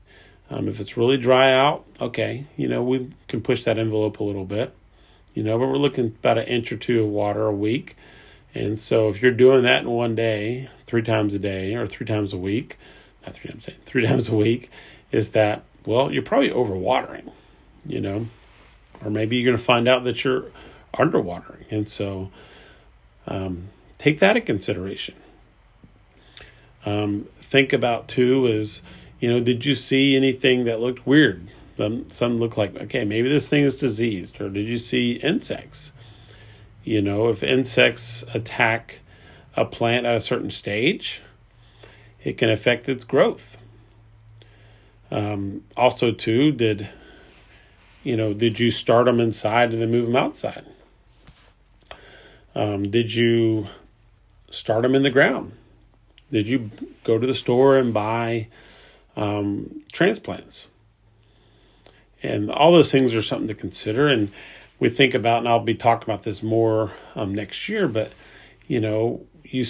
Um, 0.49 0.67
if 0.67 0.81
it's 0.81 0.97
really 0.97 1.15
dry 1.15 1.53
out, 1.53 1.85
okay, 2.01 2.45
you 2.57 2.67
know, 2.67 2.83
we 2.83 3.13
can 3.29 3.39
push 3.39 3.63
that 3.63 3.79
envelope 3.79 4.19
a 4.19 4.23
little 4.23 4.43
bit, 4.43 4.75
you 5.33 5.41
know, 5.41 5.57
but 5.57 5.67
we're 5.67 5.77
looking 5.77 6.07
about 6.07 6.39
an 6.39 6.45
inch 6.45 6.73
or 6.73 6.77
two 6.77 7.03
of 7.03 7.09
water 7.09 7.45
a 7.45 7.55
week. 7.55 7.95
And 8.53 8.77
so 8.77 9.07
if 9.07 9.21
you're 9.21 9.31
doing 9.31 9.63
that 9.63 9.83
in 9.83 9.89
one 9.89 10.15
day, 10.15 10.69
three 10.87 11.03
times 11.03 11.35
a 11.35 11.39
day 11.39 11.73
or 11.73 11.87
three 11.87 12.05
times 12.05 12.33
a 12.33 12.37
week, 12.37 12.77
not 13.25 13.35
three 13.35 13.49
times 13.49 13.65
a 13.65 13.71
day, 13.71 13.77
three 13.85 14.05
times 14.05 14.27
a 14.27 14.35
week, 14.35 14.69
is 15.13 15.29
that, 15.29 15.63
well, 15.85 16.11
you're 16.11 16.21
probably 16.23 16.49
overwatering. 16.49 17.31
you 17.85 18.01
know, 18.01 18.27
or 19.05 19.09
maybe 19.09 19.37
you're 19.37 19.45
going 19.45 19.57
to 19.57 19.63
find 19.63 19.87
out 19.87 20.03
that 20.03 20.25
you're 20.25 20.45
underwatering. 20.93 21.69
And 21.71 21.89
so 21.89 22.31
um, 23.27 23.69
take 23.97 24.19
that 24.19 24.37
in 24.37 24.43
consideration. 24.43 25.15
Um, 26.85 27.27
think 27.41 27.73
about 27.73 28.07
too 28.07 28.47
is, 28.47 28.81
you 29.19 29.29
know, 29.29 29.39
did 29.39 29.65
you 29.65 29.75
see 29.75 30.15
anything 30.15 30.65
that 30.65 30.79
looked 30.79 31.05
weird? 31.05 31.49
Some, 31.77 32.09
some 32.09 32.37
look 32.37 32.57
like, 32.57 32.75
okay, 32.75 33.05
maybe 33.05 33.29
this 33.29 33.47
thing 33.47 33.63
is 33.63 33.75
diseased, 33.77 34.41
or 34.41 34.49
did 34.49 34.67
you 34.67 34.77
see 34.77 35.13
insects? 35.13 35.93
You 36.83 37.01
know, 37.01 37.29
if 37.29 37.43
insects 37.43 38.23
attack 38.33 38.99
a 39.55 39.65
plant 39.65 40.05
at 40.05 40.15
a 40.15 40.21
certain 40.21 40.51
stage, 40.51 41.21
it 42.23 42.37
can 42.37 42.49
affect 42.49 42.89
its 42.89 43.03
growth. 43.03 43.57
Um, 45.11 45.63
also, 45.77 46.11
too, 46.11 46.51
did 46.51 46.89
you 48.03 48.15
know? 48.15 48.33
Did 48.33 48.59
you 48.59 48.71
start 48.71 49.05
them 49.05 49.19
inside 49.19 49.73
and 49.73 49.81
then 49.81 49.91
move 49.91 50.05
them 50.07 50.15
outside? 50.15 50.65
Um, 52.55 52.89
did 52.89 53.13
you 53.13 53.67
start 54.51 54.83
them 54.83 54.95
in 54.95 55.03
the 55.03 55.09
ground? 55.09 55.53
Did 56.31 56.47
you 56.47 56.71
go 57.03 57.17
to 57.17 57.25
the 57.25 57.35
store 57.35 57.77
and 57.77 57.93
buy 57.93 58.47
um, 59.15 59.83
transplants? 59.91 60.67
And 62.21 62.51
all 62.51 62.71
those 62.71 62.91
things 62.91 63.15
are 63.15 63.21
something 63.21 63.47
to 63.47 63.53
consider. 63.53 64.07
And 64.07 64.31
we 64.79 64.89
think 64.89 65.13
about, 65.13 65.39
and 65.39 65.47
I'll 65.47 65.59
be 65.59 65.75
talking 65.75 66.03
about 66.03 66.23
this 66.23 66.43
more 66.43 66.91
um, 67.15 67.33
next 67.33 67.69
year, 67.69 67.87
but 67.87 68.11
you 68.67 68.79
know, 68.79 69.25
you 69.43 69.65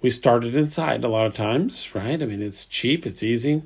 we 0.00 0.10
started 0.10 0.54
inside 0.54 1.02
a 1.02 1.08
lot 1.08 1.26
of 1.26 1.34
times, 1.34 1.94
right? 1.94 2.22
I 2.22 2.26
mean, 2.26 2.42
it's 2.42 2.66
cheap, 2.66 3.06
it's 3.06 3.22
easy. 3.22 3.62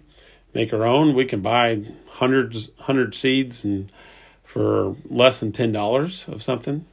Make 0.55 0.73
our 0.73 0.85
own. 0.85 1.15
We 1.15 1.25
can 1.25 1.41
buy 1.41 1.85
hundreds, 2.09 2.71
hundred 2.81 3.15
seeds 3.15 3.65
and 3.65 3.91
for 4.45 4.97
less 5.09 5.41
than 5.41 5.53
ten 5.53 5.73
dollars 5.73 6.27
of 6.29 6.43
something, 6.43 6.85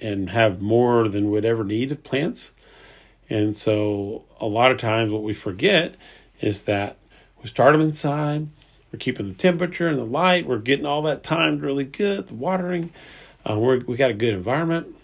and 0.00 0.30
have 0.30 0.60
more 0.60 1.08
than 1.08 1.30
we'd 1.30 1.44
ever 1.44 1.64
need 1.64 1.92
of 1.92 2.02
plants. 2.02 2.50
And 3.28 3.56
so, 3.56 4.24
a 4.40 4.46
lot 4.46 4.70
of 4.70 4.78
times, 4.78 5.10
what 5.10 5.22
we 5.22 5.34
forget 5.34 5.96
is 6.40 6.62
that 6.62 6.96
we 7.42 7.48
start 7.48 7.72
them 7.72 7.80
inside. 7.80 8.48
We're 8.92 8.98
keeping 8.98 9.28
the 9.28 9.34
temperature 9.34 9.88
and 9.88 9.98
the 9.98 10.04
light. 10.04 10.46
We're 10.46 10.58
getting 10.58 10.86
all 10.86 11.02
that 11.02 11.22
timed 11.22 11.62
really 11.62 11.84
good. 11.84 12.28
The 12.28 12.34
watering. 12.34 12.92
Uh, 13.48 13.58
we're, 13.58 13.80
we 13.80 13.96
got 13.96 14.10
a 14.10 14.14
good 14.14 14.34
environment. 14.34 14.94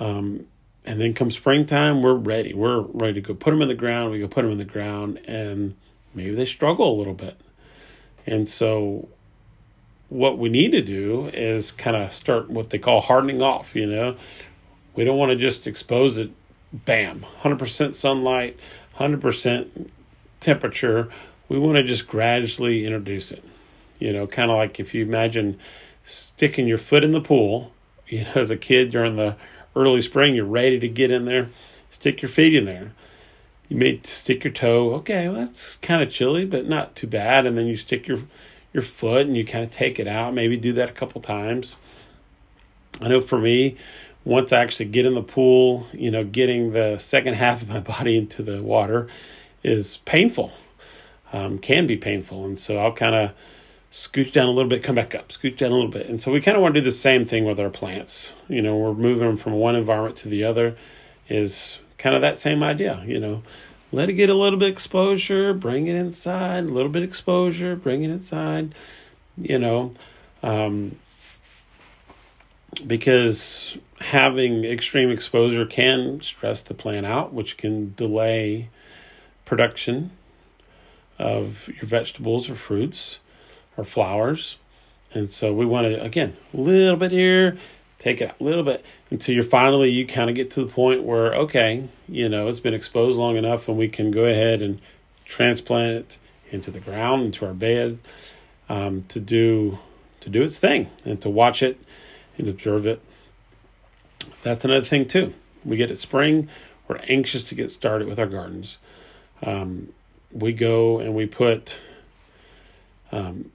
Um, 0.00 0.46
and 0.84 1.00
then 1.00 1.12
come 1.12 1.30
springtime, 1.30 2.02
we're 2.02 2.14
ready. 2.14 2.54
We're 2.54 2.80
ready 2.80 3.14
to 3.14 3.20
go 3.20 3.34
put 3.34 3.50
them 3.50 3.60
in 3.60 3.68
the 3.68 3.74
ground. 3.74 4.10
We 4.10 4.20
go 4.20 4.28
put 4.28 4.42
them 4.42 4.52
in 4.52 4.58
the 4.58 4.64
ground, 4.64 5.20
and 5.26 5.76
maybe 6.14 6.34
they 6.34 6.46
struggle 6.46 6.94
a 6.94 6.96
little 6.96 7.14
bit. 7.14 7.38
And 8.26 8.48
so, 8.48 9.08
what 10.08 10.38
we 10.38 10.48
need 10.48 10.72
to 10.72 10.82
do 10.82 11.30
is 11.32 11.72
kind 11.72 11.96
of 11.96 12.12
start 12.12 12.50
what 12.50 12.70
they 12.70 12.78
call 12.78 13.00
hardening 13.00 13.42
off. 13.42 13.74
You 13.74 13.86
know, 13.86 14.16
we 14.94 15.04
don't 15.04 15.18
want 15.18 15.30
to 15.30 15.36
just 15.36 15.66
expose 15.66 16.18
it, 16.18 16.30
bam, 16.72 17.24
100% 17.42 17.94
sunlight, 17.94 18.58
100% 18.96 19.88
temperature. 20.40 21.10
We 21.48 21.58
want 21.58 21.76
to 21.76 21.82
just 21.82 22.08
gradually 22.08 22.84
introduce 22.84 23.32
it. 23.32 23.44
You 23.98 24.12
know, 24.12 24.26
kind 24.26 24.50
of 24.50 24.56
like 24.56 24.80
if 24.80 24.94
you 24.94 25.02
imagine 25.02 25.58
sticking 26.04 26.66
your 26.66 26.78
foot 26.78 27.04
in 27.04 27.12
the 27.12 27.20
pool, 27.20 27.72
you 28.08 28.24
know, 28.24 28.32
as 28.34 28.50
a 28.50 28.56
kid 28.56 28.90
during 28.90 29.16
the 29.16 29.36
early 29.76 30.00
spring, 30.00 30.34
you're 30.34 30.44
ready 30.44 30.78
to 30.80 30.88
get 30.88 31.10
in 31.10 31.26
there, 31.26 31.50
stick 31.90 32.22
your 32.22 32.30
feet 32.30 32.54
in 32.54 32.64
there. 32.64 32.92
You 33.68 33.76
may 33.76 34.00
stick 34.02 34.44
your 34.44 34.52
toe. 34.52 34.94
Okay, 34.94 35.28
well, 35.28 35.40
that's 35.40 35.76
kind 35.76 36.02
of 36.02 36.10
chilly, 36.10 36.46
but 36.46 36.66
not 36.66 36.96
too 36.96 37.06
bad. 37.06 37.44
And 37.44 37.58
then 37.58 37.66
you 37.66 37.76
stick 37.76 38.08
your 38.08 38.20
your 38.78 38.84
foot 38.84 39.26
and 39.26 39.36
you 39.36 39.44
kind 39.44 39.64
of 39.64 39.70
take 39.70 39.98
it 39.98 40.06
out. 40.06 40.34
Maybe 40.34 40.56
do 40.56 40.72
that 40.74 40.88
a 40.88 40.92
couple 40.92 41.20
times. 41.20 41.76
I 43.00 43.08
know 43.08 43.20
for 43.20 43.38
me, 43.38 43.76
once 44.24 44.52
I 44.52 44.60
actually 44.60 44.86
get 44.86 45.04
in 45.04 45.14
the 45.14 45.22
pool, 45.22 45.86
you 45.92 46.10
know, 46.10 46.24
getting 46.24 46.72
the 46.72 46.98
second 46.98 47.34
half 47.42 47.62
of 47.62 47.68
my 47.68 47.80
body 47.80 48.16
into 48.16 48.42
the 48.42 48.62
water 48.62 49.08
is 49.62 49.98
painful. 49.98 50.52
Um, 51.32 51.58
can 51.58 51.86
be 51.86 51.96
painful, 51.96 52.46
and 52.46 52.58
so 52.58 52.78
I'll 52.78 52.94
kind 52.94 53.14
of 53.14 53.32
scooch 53.92 54.32
down 54.32 54.48
a 54.48 54.50
little 54.50 54.68
bit, 54.70 54.82
come 54.82 54.94
back 54.94 55.14
up, 55.14 55.28
scooch 55.28 55.58
down 55.58 55.72
a 55.72 55.74
little 55.74 55.90
bit. 55.90 56.06
And 56.06 56.22
so 56.22 56.32
we 56.32 56.40
kind 56.40 56.56
of 56.56 56.62
want 56.62 56.74
to 56.74 56.80
do 56.80 56.84
the 56.84 56.92
same 56.92 57.26
thing 57.26 57.44
with 57.44 57.60
our 57.60 57.68
plants. 57.68 58.32
You 58.48 58.62
know, 58.62 58.76
we're 58.76 58.94
moving 58.94 59.26
them 59.26 59.36
from 59.36 59.52
one 59.52 59.76
environment 59.76 60.16
to 60.18 60.28
the 60.28 60.44
other 60.44 60.76
is 61.28 61.80
kind 61.98 62.16
of 62.16 62.22
that 62.22 62.38
same 62.38 62.62
idea, 62.62 63.02
you 63.06 63.20
know. 63.20 63.42
Let 63.90 64.10
it 64.10 64.14
get 64.14 64.28
a 64.28 64.34
little 64.34 64.58
bit 64.58 64.70
exposure, 64.70 65.54
bring 65.54 65.86
it 65.86 65.94
inside, 65.94 66.64
a 66.64 66.68
little 66.68 66.90
bit 66.90 67.02
exposure, 67.02 67.74
bring 67.74 68.02
it 68.02 68.10
inside, 68.10 68.74
you 69.36 69.58
know. 69.58 69.92
Um, 70.42 70.96
because 72.86 73.78
having 74.00 74.64
extreme 74.64 75.10
exposure 75.10 75.66
can 75.66 76.20
stress 76.20 76.62
the 76.62 76.74
plant 76.74 77.06
out, 77.06 77.32
which 77.32 77.56
can 77.56 77.94
delay 77.94 78.68
production 79.44 80.10
of 81.18 81.68
your 81.68 81.86
vegetables 81.86 82.48
or 82.48 82.54
fruits 82.54 83.18
or 83.76 83.84
flowers. 83.84 84.56
And 85.12 85.30
so 85.30 85.52
we 85.54 85.64
want 85.64 85.86
to, 85.86 86.02
again, 86.02 86.36
a 86.52 86.58
little 86.58 86.96
bit 86.96 87.10
here, 87.10 87.56
take 87.98 88.20
it 88.20 88.34
a 88.38 88.44
little 88.44 88.62
bit 88.62 88.84
until 89.10 89.34
you're 89.34 89.44
finally, 89.44 89.90
you 89.90 90.06
kind 90.06 90.30
of 90.30 90.36
get 90.36 90.50
to 90.52 90.64
the 90.64 90.70
point 90.70 91.02
where, 91.02 91.34
okay, 91.34 91.88
you 92.08 92.28
know, 92.28 92.48
it's 92.48 92.60
been 92.60 92.74
exposed 92.74 93.18
long 93.18 93.36
enough 93.36 93.68
and 93.68 93.76
we 93.76 93.88
can 93.88 94.10
go 94.10 94.24
ahead 94.24 94.62
and 94.62 94.80
transplant 95.24 95.92
it 95.92 96.18
into 96.50 96.70
the 96.70 96.80
ground, 96.80 97.22
into 97.22 97.46
our 97.46 97.54
bed, 97.54 97.98
um, 98.68 99.02
to 99.04 99.20
do 99.20 99.78
to 100.20 100.28
do 100.28 100.42
its 100.42 100.58
thing 100.58 100.90
and 101.04 101.20
to 101.20 101.30
watch 101.30 101.62
it 101.62 101.78
and 102.36 102.48
observe 102.48 102.86
it. 102.86 103.00
That's 104.42 104.64
another 104.64 104.84
thing 104.84 105.06
too. 105.06 105.34
We 105.64 105.76
get 105.76 105.90
it 105.90 105.98
spring, 105.98 106.48
we're 106.86 107.00
anxious 107.08 107.42
to 107.44 107.54
get 107.54 107.70
started 107.70 108.08
with 108.08 108.18
our 108.18 108.26
gardens. 108.26 108.78
Um, 109.42 109.92
we 110.32 110.52
go 110.52 110.98
and 110.98 111.14
we 111.14 111.26
put 111.26 111.78
um, 113.12 113.52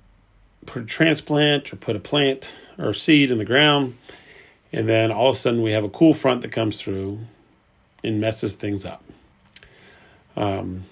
put 0.66 0.84
a 0.84 0.86
transplant 0.86 1.72
or 1.72 1.76
put 1.76 1.96
a 1.96 2.00
plant 2.00 2.52
or 2.78 2.94
seed 2.94 3.30
in 3.30 3.38
the 3.38 3.46
ground, 3.46 3.98
and 4.74 4.90
then 4.90 5.12
all 5.12 5.30
of 5.30 5.36
a 5.36 5.40
sudden 5.40 5.62
we 5.62 5.72
have 5.72 5.84
a 5.84 5.90
cool 5.90 6.14
front 6.14 6.42
that 6.42 6.52
comes 6.52 6.82
through 6.82 7.20
and 8.04 8.20
messes 8.20 8.56
things 8.56 8.86
up. 8.86 9.04
Um, 10.36 10.86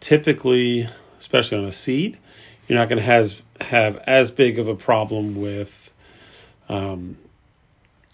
typically, 0.00 0.88
especially 1.20 1.58
on 1.58 1.64
a 1.64 1.72
seed, 1.72 2.18
you're 2.66 2.78
not 2.78 2.88
going 2.88 3.00
to 3.00 3.64
have 3.64 3.96
as 3.98 4.30
big 4.32 4.58
of 4.58 4.66
a 4.66 4.74
problem 4.74 5.40
with. 5.40 5.92
Um, 6.68 7.16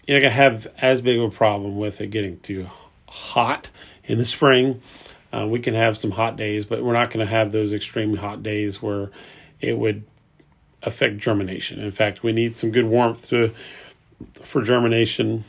you're 0.07 0.17
not 0.17 0.21
going 0.21 0.31
to 0.31 0.35
have 0.35 0.67
as 0.77 1.01
big 1.01 1.17
of 1.17 1.23
a 1.23 1.35
problem 1.35 1.77
with 1.77 1.99
it 1.99 2.07
getting 2.07 2.39
too 2.39 2.69
hot 3.07 3.69
in 4.03 4.19
the 4.19 4.25
spring. 4.25 4.81
Uh, 5.33 5.47
we 5.47 5.59
can 5.59 5.73
have 5.73 5.97
some 5.97 6.11
hot 6.11 6.35
days, 6.35 6.65
but 6.65 6.83
we're 6.83 6.93
not 6.93 7.11
going 7.11 7.25
to 7.25 7.31
have 7.31 7.51
those 7.51 7.73
extremely 7.73 8.19
hot 8.19 8.41
days 8.43 8.81
where 8.81 9.11
it 9.59 9.77
would 9.77 10.03
affect 10.81 11.17
germination. 11.17 11.79
In 11.79 11.91
fact, 11.91 12.23
we 12.23 12.31
need 12.31 12.57
some 12.57 12.71
good 12.71 12.85
warmth 12.85 13.27
to 13.29 13.53
for 14.43 14.61
germination, 14.61 15.45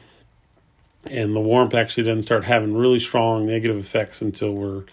and 1.05 1.35
the 1.35 1.41
warmth 1.41 1.75
actually 1.75 2.05
doesn't 2.05 2.23
start 2.23 2.45
having 2.45 2.77
really 2.77 3.01
strong 3.01 3.47
negative 3.47 3.77
effects 3.77 4.21
until 4.21 4.53
we're 4.53 4.85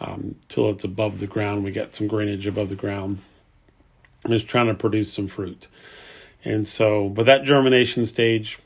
um, 0.00 0.36
till 0.48 0.70
it's 0.70 0.84
above 0.84 1.20
the 1.20 1.26
ground. 1.26 1.64
We 1.64 1.72
get 1.72 1.94
some 1.94 2.06
greenage 2.06 2.46
above 2.46 2.68
the 2.68 2.76
ground, 2.76 3.18
and 4.24 4.32
it's 4.32 4.44
trying 4.44 4.66
to 4.66 4.74
produce 4.74 5.12
some 5.12 5.28
fruit. 5.28 5.66
And 6.44 6.66
so, 6.66 7.08
but 7.08 7.26
that 7.26 7.44
germination 7.44 8.06
stage, 8.06 8.58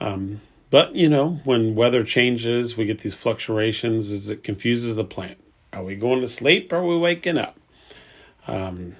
um, 0.00 0.40
but 0.70 0.94
you 0.94 1.08
know, 1.08 1.40
when 1.44 1.74
weather 1.74 2.04
changes, 2.04 2.76
we 2.76 2.86
get 2.86 3.00
these 3.00 3.14
fluctuations. 3.14 4.10
As 4.10 4.30
it 4.30 4.42
confuses 4.42 4.96
the 4.96 5.04
plant. 5.04 5.38
Are 5.72 5.84
we 5.84 5.96
going 5.96 6.22
to 6.22 6.28
sleep? 6.28 6.72
Or 6.72 6.76
are 6.76 6.86
we 6.86 6.96
waking 6.96 7.36
up? 7.36 7.58
Um, 8.46 8.96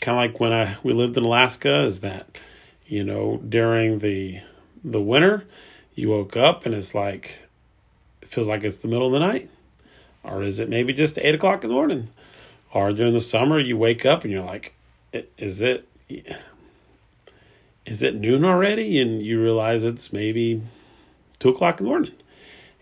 kind 0.00 0.16
of 0.16 0.32
like 0.32 0.40
when 0.40 0.52
I 0.52 0.76
we 0.82 0.94
lived 0.94 1.16
in 1.16 1.24
Alaska. 1.24 1.84
Is 1.84 2.00
that 2.00 2.38
you 2.86 3.04
know 3.04 3.38
during 3.48 4.00
the 4.00 4.40
the 4.84 5.00
winter, 5.00 5.46
you 5.94 6.08
woke 6.10 6.36
up 6.36 6.66
and 6.66 6.74
it's 6.74 6.94
like 6.94 7.38
it 8.20 8.28
feels 8.28 8.48
like 8.48 8.64
it's 8.64 8.78
the 8.78 8.88
middle 8.88 9.06
of 9.06 9.12
the 9.12 9.20
night, 9.20 9.50
or 10.22 10.42
is 10.42 10.60
it 10.60 10.68
maybe 10.68 10.92
just 10.92 11.18
eight 11.18 11.34
o'clock 11.34 11.64
in 11.64 11.68
the 11.68 11.74
morning? 11.74 12.08
Or 12.72 12.92
during 12.92 13.12
the 13.12 13.20
summer, 13.20 13.58
you 13.60 13.76
wake 13.76 14.06
up 14.06 14.22
and 14.22 14.32
you're 14.32 14.44
like, 14.44 14.74
is 15.36 15.60
it 15.60 15.86
is 17.86 18.02
it 18.02 18.14
noon 18.14 18.44
already? 18.44 19.00
And 19.00 19.22
you 19.22 19.42
realize 19.42 19.84
it's 19.84 20.12
maybe 20.12 20.62
two 21.38 21.50
o'clock 21.50 21.80
in 21.80 21.84
the 21.84 21.90
morning. 21.90 22.12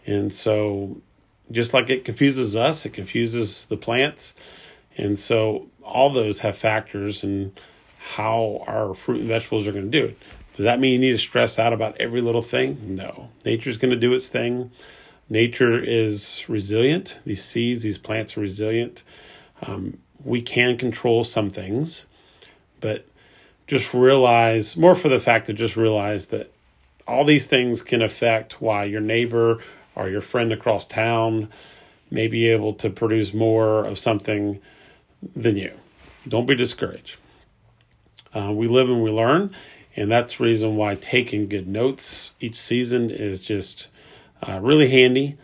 And 0.07 0.33
so, 0.33 1.01
just 1.51 1.75
like 1.75 1.91
it 1.91 2.05
confuses 2.05 2.57
us, 2.57 2.85
it 2.87 2.93
confuses 2.93 3.67
the 3.67 3.77
plants. 3.77 4.35
And 4.97 5.19
so, 5.19 5.69
all 5.83 6.11
those 6.11 6.41
have 6.41 6.57
factors 6.57 7.25
in 7.25 7.53
how 8.01 8.65
our 8.67 8.95
fruit 8.95 9.21
and 9.21 9.29
vegetables 9.29 9.67
are 9.67 9.73
going 9.73 9.91
to 9.91 9.99
do 10.01 10.07
it. 10.07 10.19
Does 10.57 10.65
that 10.65 10.81
mean 10.81 10.95
you 10.95 10.99
need 10.99 11.13
to 11.13 11.19
stress 11.19 11.59
out 11.59 11.73
about 11.73 11.97
every 12.01 12.21
little 12.21 12.43
thing? 12.43 12.97
No. 12.97 13.29
Nature's 13.45 13.77
going 13.77 13.93
to 13.93 13.97
do 13.97 14.13
its 14.15 14.29
thing. 14.29 14.71
Nature 15.29 15.79
is 15.79 16.45
resilient. 16.49 17.19
These 17.25 17.45
seeds, 17.45 17.83
these 17.83 17.99
plants 17.99 18.37
are 18.37 18.41
resilient. 18.41 19.03
Um, 19.63 19.99
we 20.25 20.43
can 20.43 20.77
control 20.77 21.25
some 21.25 21.51
things, 21.51 22.05
but 22.81 23.07
just 23.67 23.95
realize 23.95 24.77
more 24.77 24.97
for 24.97 25.09
the 25.09 25.21
fact 25.21 25.47
to 25.47 25.53
just 25.53 25.77
realize 25.77 26.27
that 26.27 26.53
all 27.07 27.25
these 27.25 27.47
things 27.47 27.83
can 27.83 28.03
affect 28.03 28.61
why 28.61 28.85
your 28.85 29.01
neighbor 29.01 29.63
or 29.95 30.09
your 30.09 30.21
friend 30.21 30.53
across 30.53 30.87
town 30.87 31.49
may 32.11 32.27
be 32.27 32.49
able 32.49 32.75
to 32.75 32.91
produce 32.91 33.33
more 33.33 33.85
of 33.85 33.99
something 33.99 34.61
than 35.37 35.57
you. 35.57 35.73
Don't 36.27 36.47
be 36.47 36.55
discouraged. 36.55 37.17
Uh, 38.35 38.53
we 38.53 38.69
live 38.69 38.89
and 38.89 39.03
we 39.03 39.11
learn, 39.11 39.55
and 39.97 40.11
that's 40.11 40.37
the 40.37 40.45
reason 40.45 40.77
why 40.77 40.95
taking 40.95 41.49
good 41.49 41.67
notes 41.67 42.31
each 42.41 42.57
season 42.57 43.11
is 43.11 43.41
just 43.41 43.89
uh, 44.47 44.59
really 44.61 44.89
handy. 44.89 45.37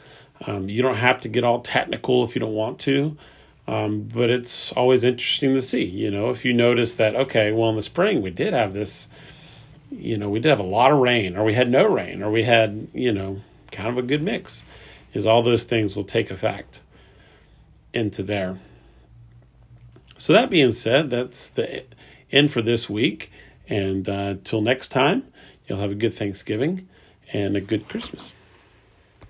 Um, 0.46 0.68
you 0.68 0.82
don't 0.82 0.96
have 0.96 1.20
to 1.22 1.28
get 1.28 1.44
all 1.44 1.60
technical 1.60 2.22
if 2.24 2.34
you 2.34 2.40
don't 2.40 2.54
want 2.54 2.78
to, 2.80 3.16
um, 3.66 4.02
but 4.02 4.30
it's 4.30 4.70
always 4.72 5.02
interesting 5.02 5.54
to 5.54 5.62
see. 5.62 5.84
You 5.84 6.10
know, 6.10 6.30
if 6.30 6.44
you 6.44 6.52
notice 6.52 6.94
that, 6.94 7.16
okay, 7.16 7.50
well, 7.50 7.70
in 7.70 7.76
the 7.76 7.82
spring 7.82 8.22
we 8.22 8.30
did 8.30 8.52
have 8.52 8.72
this, 8.72 9.08
you 9.90 10.16
know, 10.16 10.28
we 10.28 10.38
did 10.38 10.50
have 10.50 10.60
a 10.60 10.64
lot 10.64 10.92
of 10.92 10.98
rain, 10.98 11.36
or 11.36 11.44
we 11.44 11.54
had 11.54 11.70
no 11.70 11.86
rain, 11.86 12.22
or 12.22 12.30
we 12.30 12.44
had, 12.44 12.88
you 12.92 13.12
know, 13.12 13.40
kind 13.72 13.88
of 13.88 13.98
a 13.98 14.02
good 14.02 14.22
mix, 14.22 14.62
is 15.12 15.26
all 15.26 15.42
those 15.42 15.64
things 15.64 15.96
will 15.96 16.04
take 16.04 16.30
effect 16.30 16.80
into 17.92 18.22
there. 18.22 18.58
So, 20.18 20.32
that 20.32 20.50
being 20.50 20.72
said, 20.72 21.10
that's 21.10 21.48
the 21.48 21.84
end 22.36 22.52
for 22.52 22.62
this 22.62 22.88
week. 22.88 23.32
And 23.68 24.08
uh, 24.08 24.36
till 24.44 24.60
next 24.60 24.88
time, 24.88 25.24
you'll 25.66 25.80
have 25.80 25.90
a 25.90 25.96
good 25.96 26.14
Thanksgiving 26.14 26.88
and 27.32 27.56
a 27.56 27.60
good 27.60 27.88
Christmas. 27.88 28.35